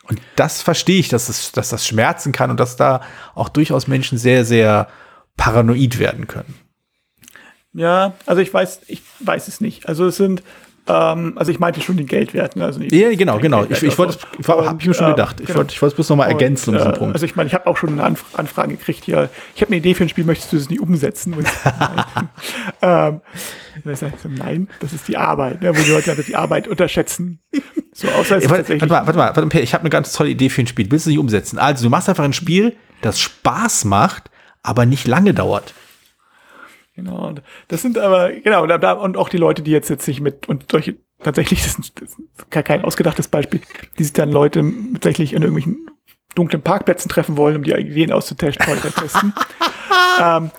[0.07, 3.01] Und das verstehe ich, dass, es, dass das schmerzen kann und dass da
[3.35, 4.89] auch durchaus Menschen sehr, sehr
[5.37, 6.55] paranoid werden können.
[7.73, 9.87] Ja, also ich weiß, ich weiß es nicht.
[9.87, 10.43] Also es sind,
[10.87, 12.55] ähm, also ich meinte schon den Geldwert.
[12.55, 12.65] Ne?
[12.65, 13.65] Also ja, genau, genau.
[13.65, 14.17] Ich, ich wollte,
[14.47, 15.39] habe ich mir schon gedacht.
[15.39, 15.59] Ich genau.
[15.59, 17.15] wollte, ich wollte es bloß nochmal ergänzen um diesen äh, Punkt.
[17.15, 19.29] Also ich meine, ich habe auch schon eine Anf Anfrage gekriegt hier.
[19.55, 21.35] Ich habe eine Idee für ein Spiel, möchtest du das nicht umsetzen?
[22.81, 23.21] ähm,
[23.83, 25.77] nein, das ist die Arbeit, ne?
[25.77, 27.39] wo die Leute die Arbeit unterschätzen.
[27.93, 30.13] So außer es ja, warte, warte mal, warte mal, warte mal, ich habe eine ganz
[30.13, 30.89] tolle Idee für ein Spiel.
[30.89, 31.59] Willst du nicht umsetzen?
[31.59, 34.31] Also du machst einfach ein Spiel, das Spaß macht,
[34.63, 35.73] aber nicht lange dauert.
[36.95, 37.33] Genau.
[37.67, 40.95] Das sind aber, genau, und auch die Leute, die jetzt, jetzt sich mit, und solche,
[41.23, 43.61] tatsächlich, das ist, das ist kein ausgedachtes Beispiel,
[43.97, 44.63] die sich dann Leute
[44.93, 45.87] tatsächlich in irgendwelchen
[46.35, 48.65] dunklen Parkplätzen treffen wollen, um die Ideen auszutesten,
[48.95, 49.33] testen.
[50.21, 50.51] ähm,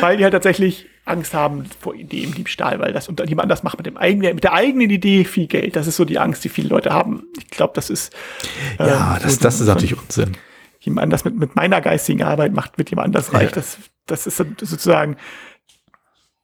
[0.00, 3.86] weil die halt tatsächlich Angst haben vor Ideendiebstahl, weil das unter jemand anders macht mit
[3.86, 5.76] dem eigenen, mit der eigenen Idee viel Geld.
[5.76, 7.24] Das ist so die Angst, die viele Leute haben.
[7.38, 8.14] Ich glaube, das ist
[8.78, 10.36] ähm, ja, das, so das ist natürlich Unsinn.
[10.80, 13.50] Jemand anders mit, mit meiner geistigen Arbeit macht mit jemand anders reich.
[13.50, 13.56] Ja.
[13.56, 15.16] Das, das ist sozusagen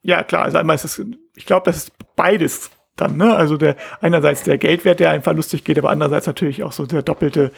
[0.07, 1.03] ja, klar, also einmal ist es,
[1.35, 3.35] ich glaube, das ist beides dann, ne?
[3.35, 7.03] Also der einerseits der Geldwert, der einfach lustig geht, aber andererseits natürlich auch so der
[7.03, 7.51] doppelte,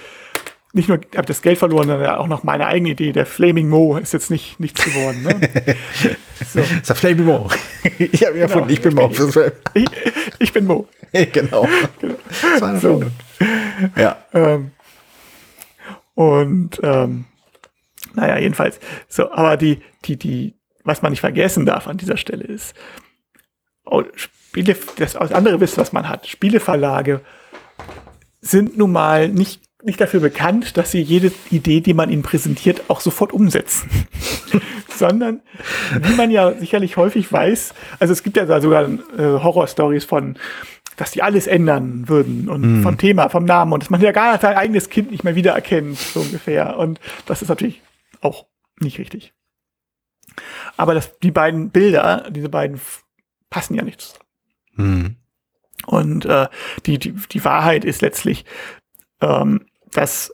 [0.79, 3.13] nicht nur habe das Geld verloren, sondern auch noch meine eigene Idee.
[3.13, 5.23] Der Flaming Mo ist jetzt nicht nichts geworden.
[5.23, 5.41] Ne?
[6.47, 6.61] so.
[6.61, 7.51] Das ist der Flaming Mo.
[7.99, 8.47] Ich habe genau.
[8.47, 9.11] gefunden, ich bin Mo.
[9.75, 9.87] Ich,
[10.39, 10.89] ich bin Mo.
[11.13, 11.69] genau.
[12.01, 12.15] genau.
[12.31, 13.03] Das war eine so.
[13.97, 14.17] Ja.
[14.33, 14.71] Ähm,
[16.15, 17.25] und ähm,
[18.15, 18.81] naja, jedenfalls.
[19.09, 20.55] So, aber die, die, die,
[20.85, 22.75] was man nicht vergessen darf an dieser Stelle ist,
[24.15, 26.27] Spiele, das andere wisst, was man hat.
[26.27, 27.21] Spieleverlage
[28.41, 32.83] sind nun mal nicht, nicht dafür bekannt, dass sie jede Idee, die man ihnen präsentiert,
[32.89, 33.89] auch sofort umsetzen.
[34.89, 35.41] Sondern,
[36.03, 40.37] wie man ja sicherlich häufig weiß, also es gibt ja da sogar äh, Horror-Stories von,
[40.97, 42.83] dass die alles ändern würden und mm.
[42.83, 45.97] vom Thema, vom Namen und dass man ja gar sein eigenes Kind nicht mehr wiedererkennt,
[45.97, 46.77] so ungefähr.
[46.77, 47.81] Und das ist natürlich
[48.21, 48.47] auch
[48.81, 49.33] nicht richtig.
[50.77, 52.81] Aber das, die beiden Bilder, diese beiden
[53.51, 54.25] passen ja nicht zusammen.
[54.75, 55.17] Mhm.
[55.87, 56.49] Und äh,
[56.87, 58.45] die, die, die Wahrheit ist letztlich,
[59.21, 60.33] ähm, dass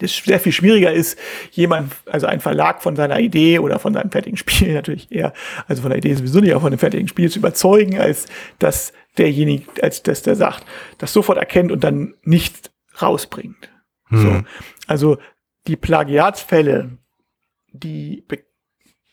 [0.00, 1.18] es sehr viel schwieriger ist,
[1.52, 5.32] jemand, also ein Verlag von seiner Idee oder von seinem fertigen Spiel natürlich eher,
[5.66, 8.26] also von der Idee sowieso nicht, auch von dem fertigen Spiel zu überzeugen, als
[8.58, 10.64] dass derjenige, als dass der sagt,
[10.98, 13.70] das sofort erkennt und dann nicht rausbringt.
[14.10, 14.22] Mhm.
[14.22, 14.42] So.
[14.86, 15.18] Also
[15.66, 16.98] die Plagiatsfälle,
[17.72, 18.44] die be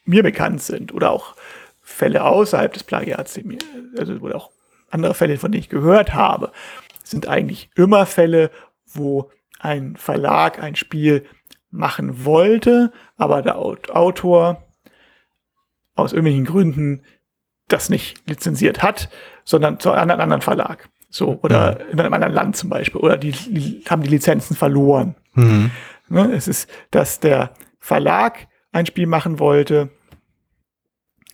[0.04, 1.36] mir bekannt sind oder auch
[1.80, 3.60] Fälle außerhalb des Plagiats, mir,
[3.98, 4.50] also oder auch
[4.90, 6.52] andere Fälle, von denen ich gehört habe,
[7.12, 8.50] sind eigentlich immer Fälle,
[8.86, 11.26] wo ein Verlag ein Spiel
[11.70, 14.64] machen wollte, aber der Autor
[15.96, 17.04] aus irgendwelchen Gründen
[17.68, 19.10] das nicht lizenziert hat,
[19.44, 20.90] sondern zu einem anderen Verlag.
[21.10, 21.92] So, oder mhm.
[21.92, 23.02] in einem anderen Land zum Beispiel.
[23.02, 25.16] Oder die, die haben die Lizenzen verloren.
[25.34, 25.72] Mhm.
[26.10, 29.90] Ne, es ist, dass der Verlag ein Spiel machen wollte,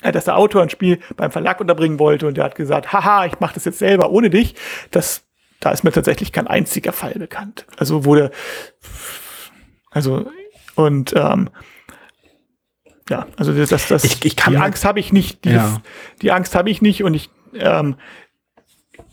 [0.01, 3.25] äh, dass der Autor ein Spiel beim Verlag unterbringen wollte und der hat gesagt, haha,
[3.25, 4.55] ich mache das jetzt selber ohne dich.
[4.91, 5.26] Das,
[5.59, 7.65] da ist mir tatsächlich kein einziger Fall bekannt.
[7.77, 8.31] Also wurde,
[9.91, 10.29] also
[10.75, 11.49] und ähm,
[13.09, 15.81] ja, also das, das, das ich, ich kann die Angst habe ich nicht, die, ja.
[16.21, 17.95] die Angst habe ich nicht und ich, ähm,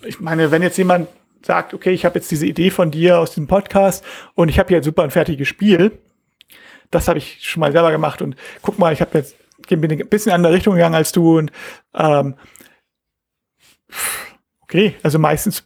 [0.03, 1.09] ich meine, wenn jetzt jemand
[1.43, 4.69] sagt, okay, ich habe jetzt diese Idee von dir aus dem Podcast und ich habe
[4.69, 5.99] hier super ein fertiges Spiel,
[6.91, 9.37] das habe ich schon mal selber gemacht und guck mal, ich habe jetzt
[9.69, 11.53] bin ein bisschen in andere Richtung gegangen als du und
[11.95, 12.35] ähm,
[14.63, 15.65] okay, also meistens,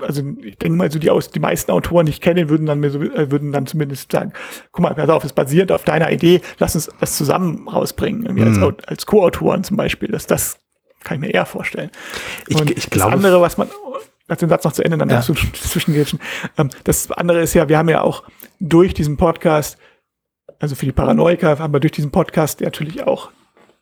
[0.00, 2.80] also ich denke mal, so die, aus, die meisten Autoren, die ich kenne, würden dann
[2.80, 4.32] mir so, äh, würden dann zumindest sagen,
[4.72, 8.44] guck mal, pass auf, es basiert auf deiner Idee, lass uns das zusammen rausbringen, irgendwie
[8.44, 8.62] mhm.
[8.62, 10.58] als, als Co-Autoren zum Beispiel, dass das
[11.02, 11.90] kann ich mir eher vorstellen.
[12.46, 13.68] Ich, und ich glaube, das andere, was man,
[14.28, 15.20] lass den Satz noch zu Ende, dann ja.
[15.22, 16.20] zwischengrätschen.
[16.58, 18.24] Ähm, das andere ist ja, wir haben ja auch
[18.58, 19.78] durch diesen Podcast
[20.60, 23.30] also für die Paranoiker, haben wir durch diesen Podcast natürlich auch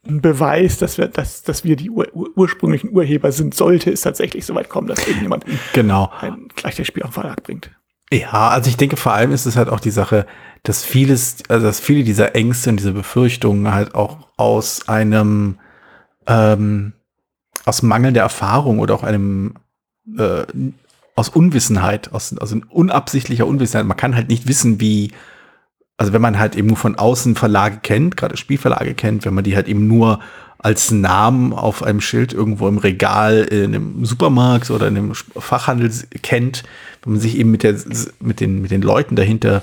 [0.09, 4.47] einen Beweis, dass wir, dass, dass wir die ur ursprünglichen Urheber sind, sollte es tatsächlich
[4.47, 6.11] so weit kommen, dass irgendjemand genau.
[6.21, 7.71] ein gleiches Spiel auf den Verlag bringt.
[8.11, 10.27] Ja, also ich denke, vor allem ist es halt auch die Sache,
[10.63, 15.59] dass vieles, also dass viele dieser Ängste und diese Befürchtungen halt auch aus einem
[16.27, 16.95] ähm,
[17.67, 19.55] aus mangelnder Erfahrung oder auch einem
[20.17, 20.45] äh,
[21.15, 23.87] aus Unwissenheit, aus, aus unabsichtlicher Unwissenheit.
[23.87, 25.13] Man kann halt nicht wissen, wie
[25.99, 29.45] also wenn man halt eben nur von außen Verlage kennt, gerade Spielverlage kennt, wenn man
[29.45, 30.21] die halt eben nur
[30.59, 35.91] als Namen auf einem Schild irgendwo im Regal in einem Supermarkt oder in einem Fachhandel
[36.23, 36.63] kennt,
[37.03, 37.77] wenn man sich eben mit der
[38.21, 39.63] mit den mit den Leuten dahinter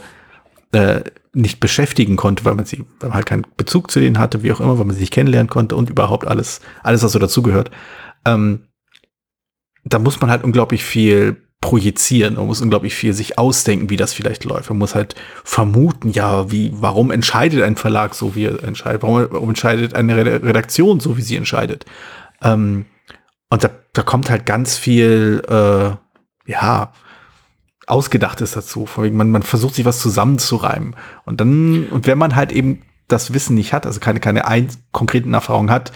[0.74, 1.02] äh,
[1.34, 4.52] nicht beschäftigen konnte, weil man sie weil man halt keinen Bezug zu denen hatte, wie
[4.52, 7.72] auch immer, weil man sie nicht kennenlernen konnte und überhaupt alles alles was so dazugehört.
[8.26, 8.68] Ähm,
[9.86, 12.36] da muss man halt unglaublich viel projizieren.
[12.36, 14.70] Man muss unglaublich viel sich ausdenken, wie das vielleicht läuft.
[14.70, 19.01] Man muss halt vermuten, ja, wie, warum entscheidet ein Verlag so, wie er entscheidet?
[19.01, 21.86] Warum, warum entscheidet eine Redaktion so, wie sie entscheidet?
[22.43, 22.86] Ähm,
[23.49, 26.93] und da, da kommt halt ganz viel, äh, ja,
[27.88, 28.88] Ausgedachtes dazu.
[28.97, 30.95] Man, man versucht sich was zusammenzureimen.
[31.26, 34.70] Und dann, und wenn man halt eben das Wissen nicht hat, also keine, keine ein,
[34.91, 35.91] konkreten Erfahrungen hat,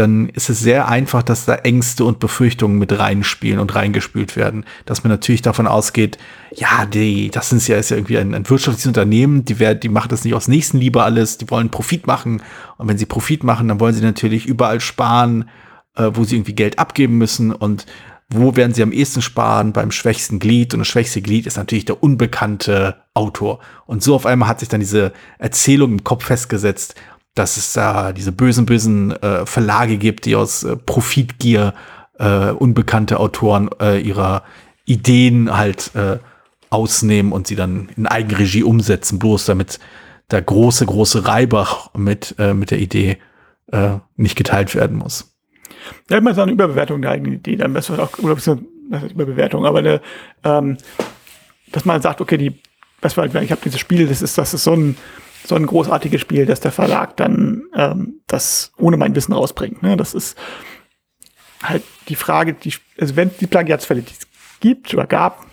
[0.00, 4.64] dann ist es sehr einfach, dass da Ängste und Befürchtungen mit reinspielen und reingespült werden.
[4.86, 6.16] Dass man natürlich davon ausgeht,
[6.54, 9.90] ja, die, das ist ja, ist ja irgendwie ein, ein wirtschaftliches Unternehmen, die, werden, die
[9.90, 12.42] machen das nicht aus Nächstenliebe alles, die wollen Profit machen.
[12.78, 15.48] Und wenn sie Profit machen, dann wollen sie natürlich überall sparen,
[15.96, 17.52] äh, wo sie irgendwie Geld abgeben müssen.
[17.52, 17.84] Und
[18.30, 19.72] wo werden sie am ehesten sparen?
[19.72, 20.72] Beim schwächsten Glied.
[20.72, 23.60] Und das schwächste Glied ist natürlich der unbekannte Autor.
[23.86, 26.94] Und so auf einmal hat sich dann diese Erzählung im Kopf festgesetzt
[27.34, 31.74] dass es da diese bösen, bösen äh, Verlage gibt, die aus äh, Profitgier
[32.18, 34.42] äh, unbekannte Autoren äh, ihrer
[34.84, 36.18] Ideen halt äh,
[36.70, 39.78] ausnehmen und sie dann in Eigenregie umsetzen, bloß damit
[40.30, 43.18] der große, große Reibach mit, äh, mit der Idee
[43.72, 45.34] äh, nicht geteilt werden muss.
[46.08, 48.36] Ja, immer so eine Überbewertung der eigenen Idee, dann besser auch, oder
[49.08, 50.00] Überbewertung, aber eine,
[50.44, 50.76] ähm,
[51.72, 52.60] dass man sagt, okay, die,
[53.00, 54.96] was war, ich habe dieses Spiel, das ist, das ist so ein,
[55.44, 59.82] so ein großartiges Spiel, dass der Verlag dann ähm, das ohne mein Wissen rausbringt.
[59.82, 59.96] Ne?
[59.96, 60.36] Das ist
[61.62, 64.26] halt die Frage, die, also wenn die Plagiatsfälle, die es
[64.60, 65.46] gibt oder gab,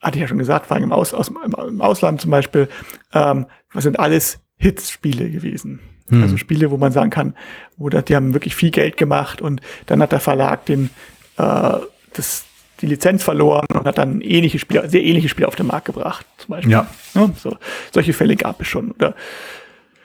[0.00, 2.68] hatte ich ja schon gesagt, vor allem im, Aus, aus, im Ausland zum Beispiel,
[3.12, 5.80] ähm, was sind alles Hits-Spiele gewesen.
[6.08, 6.22] Hm.
[6.22, 7.34] Also Spiele, wo man sagen kann,
[7.76, 10.90] wo das, die haben wirklich viel Geld gemacht und dann hat der Verlag den,
[11.36, 11.78] äh,
[12.12, 12.44] das,
[12.80, 16.26] die Lizenz verloren und hat dann ähnliche Spiele, sehr ähnliche Spiele auf den Markt gebracht,
[16.38, 16.72] zum Beispiel.
[16.72, 16.86] Ja.
[17.14, 17.56] ja so,
[17.92, 18.92] solche Fälle gab es schon.
[18.92, 19.14] Oder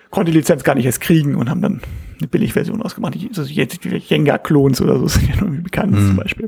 [0.10, 1.82] konnte die Lizenz gar nicht erst kriegen und haben dann
[2.20, 3.16] eine Billigversion ausgemacht.
[3.16, 6.08] Die, also jetzt die Jenga-Klons oder so sind ja noch bekannt mhm.
[6.08, 6.48] zum Beispiel.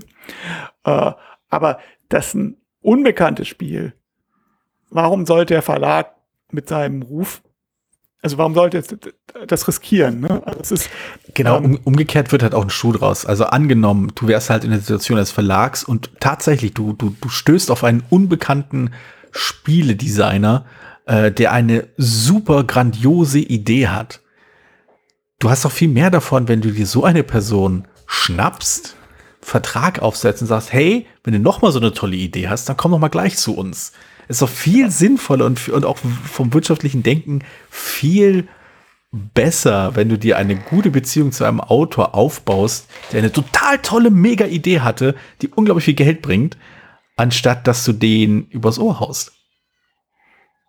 [0.83, 1.11] Äh,
[1.49, 3.93] aber das ein unbekanntes Spiel,
[4.89, 6.15] warum sollte der Verlag
[6.51, 7.41] mit seinem Ruf
[8.23, 8.87] also warum sollte es
[9.47, 10.21] das riskieren?
[10.21, 10.41] Ne?
[10.45, 10.89] Also ist,
[11.33, 13.25] genau, ähm, um, umgekehrt wird halt auch ein Schuh draus.
[13.25, 17.29] Also angenommen, du wärst halt in der Situation des Verlags und tatsächlich, du, du, du
[17.29, 18.91] stößt auf einen unbekannten
[19.31, 20.65] Spieledesigner,
[21.05, 24.21] äh, der eine super grandiose Idee hat.
[25.39, 28.95] Du hast doch viel mehr davon, wenn du dir so eine Person schnappst,
[29.41, 32.77] Vertrag aufsetzt und sagst, hey, wenn du noch mal so eine tolle Idee hast, dann
[32.77, 33.91] komm doch mal gleich zu uns
[34.27, 38.47] ist doch viel sinnvoller und, und auch vom wirtschaftlichen Denken viel
[39.11, 44.09] besser, wenn du dir eine gute Beziehung zu einem Autor aufbaust, der eine total tolle,
[44.09, 46.57] mega Idee hatte, die unglaublich viel Geld bringt,
[47.15, 49.33] anstatt dass du den übers Ohr haust.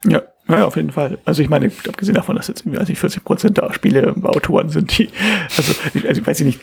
[0.04, 1.18] Ja, ja, auf jeden Fall.
[1.24, 4.68] Also ich meine, abgesehen davon, dass jetzt irgendwie, also 40 Prozent der Spiele bei Autoren
[4.68, 5.08] sind, die,
[5.56, 5.74] also,
[6.06, 6.60] also ich weiß nicht,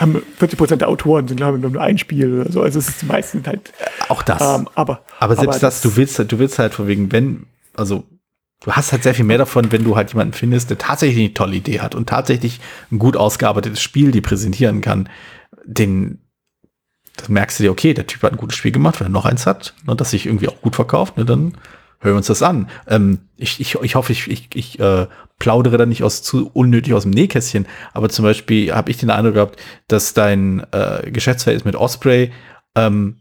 [0.00, 2.62] haben 40 Prozent der Autoren sind, glaube ich, nur ein Spiel oder so.
[2.62, 3.72] Also es ist die meisten halt.
[4.08, 4.40] Auch das.
[4.40, 7.46] Ähm, aber, aber selbst aber das, das, du willst, du willst halt von wegen, wenn,
[7.74, 8.04] also
[8.64, 11.34] du hast halt sehr viel mehr davon, wenn du halt jemanden findest, der tatsächlich eine
[11.34, 12.60] tolle Idee hat und tatsächlich
[12.90, 15.10] ein gut ausgearbeitetes Spiel, die präsentieren kann,
[15.64, 16.20] den,
[17.16, 19.26] das merkst du dir, okay, der Typ hat ein gutes Spiel gemacht, wenn er noch
[19.26, 21.58] eins hat und das sich irgendwie auch gut verkauft, ne, dann
[22.02, 22.68] hören wir uns das an.
[22.88, 25.06] Ähm, ich, ich, ich hoffe, ich, ich, ich äh,
[25.38, 29.10] plaudere da nicht aus zu unnötig aus dem Nähkästchen, aber zum Beispiel habe ich den
[29.10, 32.32] Eindruck gehabt, dass dein äh, Geschäftsverhältnis mit Osprey,
[32.74, 33.16] ähm,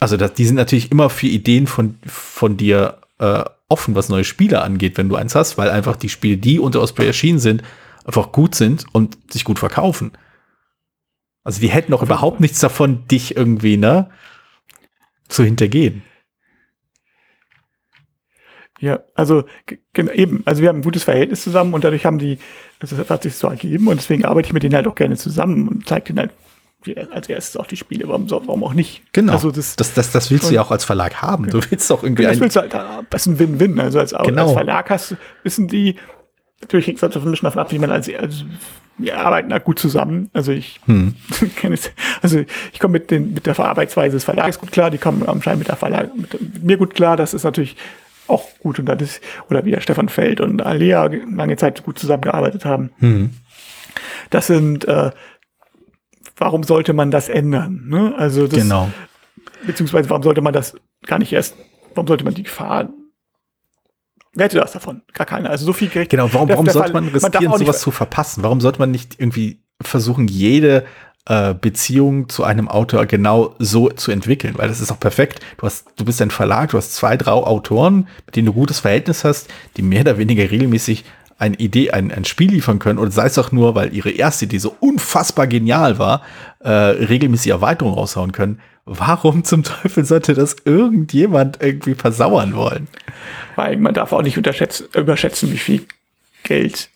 [0.00, 4.24] also das, die sind natürlich immer für Ideen von, von dir äh, offen, was neue
[4.24, 7.62] Spiele angeht, wenn du eins hast, weil einfach die Spiele, die unter Osprey erschienen sind,
[8.04, 10.12] einfach gut sind und sich gut verkaufen.
[11.44, 14.10] Also die hätten auch überhaupt nichts davon, dich irgendwie, ne,
[15.28, 16.02] zu hintergehen.
[18.80, 19.44] Ja, also
[19.94, 22.38] eben, also wir haben ein gutes Verhältnis zusammen und dadurch haben die,
[22.80, 25.16] also das hat sich so ergeben und deswegen arbeite ich mit denen halt auch gerne
[25.16, 26.32] zusammen und zeige denen halt
[27.10, 29.02] als erstes auch die Spiele, warum, warum auch nicht.
[29.12, 29.32] Genau.
[29.32, 31.48] Also das, das, das, das willst und, du ja auch als Verlag haben.
[31.48, 32.22] Du willst doch irgendwie.
[32.22, 32.72] Das willst du halt,
[33.10, 33.80] das ist ein Win-Win.
[33.80, 34.44] Also als, genau.
[34.44, 35.96] als Verlag hast, wissen die,
[36.60, 38.44] natürlich hängt es halt ein bisschen davon ab, wie man als, also
[38.96, 40.30] wir arbeiten da gut zusammen.
[40.32, 41.14] Also ich hm.
[41.56, 41.90] kenne es,
[42.22, 45.60] also ich komme mit, den, mit der Verarbeitsweise des Verlags gut klar, die kommen anscheinend
[45.60, 47.16] mit der Verlag, mit, mit mir gut klar.
[47.16, 47.76] Das ist natürlich
[48.28, 49.20] auch gut und das ist,
[49.50, 52.90] oder wie der Stefan Feld und Alea lange Zeit gut zusammengearbeitet haben.
[52.98, 53.30] Mhm.
[54.30, 55.10] Das sind, äh,
[56.36, 57.84] warum sollte man das ändern?
[57.86, 58.14] Ne?
[58.16, 58.90] Also das, genau.
[59.66, 60.76] Beziehungsweise warum sollte man das
[61.06, 61.56] gar nicht erst,
[61.94, 62.88] warum sollte man die Gefahr
[64.34, 65.02] Wer hätte das davon?
[65.14, 65.50] Gar keiner.
[65.50, 66.10] Also so viel Geld.
[66.10, 68.44] Genau, warum, warum sollte man riskieren, man sowas zu verpassen?
[68.44, 70.84] Warum sollte man nicht irgendwie versuchen, jede
[71.28, 75.40] äh, Beziehung zu einem Autor genau so zu entwickeln, weil das ist auch perfekt.
[75.58, 78.80] Du hast, du bist ein Verlag, du hast zwei, drei Autoren, mit denen du gutes
[78.80, 81.04] Verhältnis hast, die mehr oder weniger regelmäßig
[81.38, 84.46] eine Idee, ein, ein Spiel liefern können oder sei es auch nur, weil ihre erste
[84.46, 86.22] Idee so unfassbar genial war,
[86.60, 88.60] äh, regelmäßig Erweiterungen raushauen können.
[88.86, 92.88] Warum zum Teufel sollte das irgendjemand irgendwie versauern wollen?
[93.54, 95.86] Weil man darf auch nicht überschätzen, wie viel
[96.42, 96.88] Geld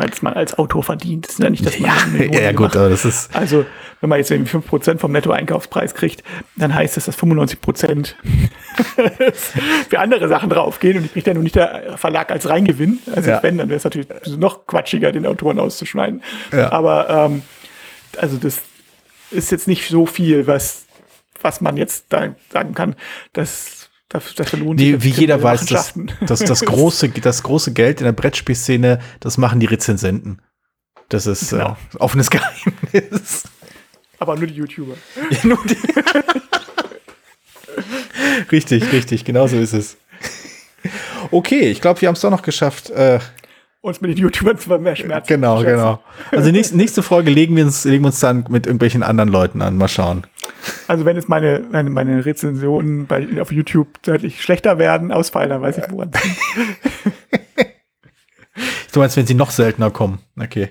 [0.00, 1.26] als man als Autor verdient.
[1.26, 1.90] Das ist ja nicht, dass man.
[2.32, 3.34] Ja, ja, gut, aber das ist.
[3.34, 3.64] Also,
[4.00, 6.22] wenn man jetzt irgendwie 5% vom Nettoeinkaufspreis kriegt,
[6.56, 8.14] dann heißt das, dass 95%
[9.88, 12.98] für andere Sachen draufgehen und die kriegt ja nur nicht der Verlag als Reingewinn.
[13.14, 13.42] Also, ja.
[13.42, 16.22] wenn, dann wäre es natürlich noch quatschiger, den Autoren auszuschneiden.
[16.52, 16.72] Ja.
[16.72, 17.42] Aber, ähm,
[18.18, 18.60] also, das
[19.30, 20.86] ist jetzt nicht so viel, was,
[21.42, 22.96] was man jetzt da sagen kann,
[23.32, 23.77] dass
[24.08, 25.94] das, das lohnt nee, wie jeder weiß, dass,
[26.26, 30.40] dass das, große, das große Geld in der Brettspielszene, das machen die Rezensenten.
[31.10, 31.76] Das ist genau.
[31.94, 33.44] äh, offenes Geheimnis.
[34.18, 34.94] Aber nur die YouTuber.
[35.30, 35.76] Ja, nur die
[38.50, 39.96] richtig, richtig, genau so ist es.
[41.30, 43.20] Okay, ich glaube, wir haben es doch noch geschafft, äh,
[43.80, 45.28] uns mit den YouTubern zu mehr Schmerzen.
[45.28, 46.02] Genau, genau.
[46.30, 49.62] Also nächste, nächste Folge legen wir, uns, legen wir uns dann mit irgendwelchen anderen Leuten
[49.62, 49.76] an.
[49.76, 50.26] Mal schauen.
[50.86, 55.62] Also wenn jetzt meine, meine, meine Rezensionen bei, auf YouTube deutlich schlechter werden, ausfallen, dann
[55.62, 56.10] weiß ich woran.
[58.92, 60.20] du meinst, wenn sie noch seltener kommen.
[60.38, 60.70] Okay.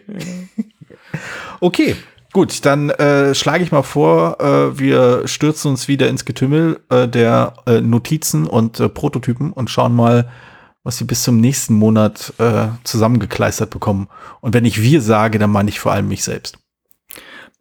[1.60, 1.96] Okay.
[2.34, 7.08] Gut, dann äh, schlage ich mal vor, äh, wir stürzen uns wieder ins Getümmel äh,
[7.08, 10.30] der äh, Notizen und äh, Prototypen und schauen mal,
[10.84, 14.08] was sie bis zum nächsten Monat äh, zusammengekleistert bekommen.
[14.42, 16.60] Und wenn ich wir sage, dann meine ich vor allem mich selbst.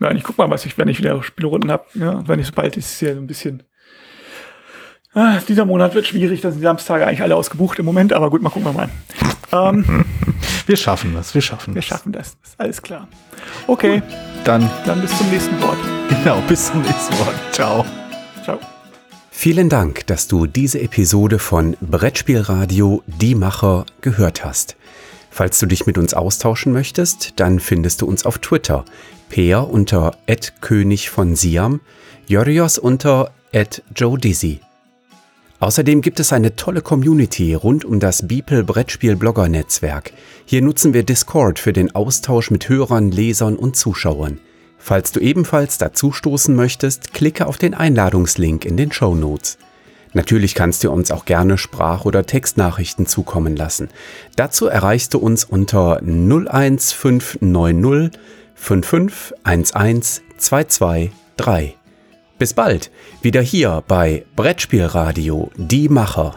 [0.01, 1.85] Ja, ich guck mal, was ich, wenn ich wieder Spielrunden habe.
[1.95, 3.63] Ja, wenn ich sobald ist es ja so ein bisschen.
[5.15, 8.29] Ah, dieser Monat wird schwierig, da sind die Samstage eigentlich alle ausgebucht im Moment, aber
[8.29, 8.91] gut, mal gucken wir mal.
[9.53, 10.05] ähm,
[10.67, 11.89] Wir schaffen das, wir schaffen Wir das.
[11.89, 12.37] schaffen das.
[12.45, 13.07] Ist alles klar.
[13.69, 14.03] Okay,
[14.45, 15.79] Dann, dann bis zum nächsten Wort.
[16.09, 17.33] genau, bis zum nächsten Mal.
[17.53, 17.85] Ciao.
[18.45, 18.59] Ciao.
[19.31, 24.77] Vielen Dank, dass du diese Episode von Brettspielradio Die Macher gehört hast.
[25.37, 28.87] Falls du dich mit uns austauschen möchtest, dann findest du uns auf Twitter.
[29.29, 30.17] Peer unter
[30.63, 31.83] König von Siam,
[32.27, 33.33] Jorios unter
[33.95, 34.61] Joe Dizzy.
[35.61, 40.15] Außerdem gibt es eine tolle Community rund um das Beeple Brettspiel Blogger Netzwerk.
[40.47, 44.41] Hier nutzen wir Discord für den Austausch mit Hörern, Lesern und Zuschauern.
[44.79, 49.59] Falls du ebenfalls dazustoßen möchtest, klicke auf den Einladungslink in den Show Notes.
[50.13, 53.89] Natürlich kannst du uns auch gerne Sprach- oder Textnachrichten zukommen lassen.
[54.37, 58.21] Dazu erreichst du uns unter 01590
[58.55, 61.77] 5511 223.
[62.39, 62.91] Bis bald,
[63.23, 66.37] wieder hier bei Brettspielradio Die Macher.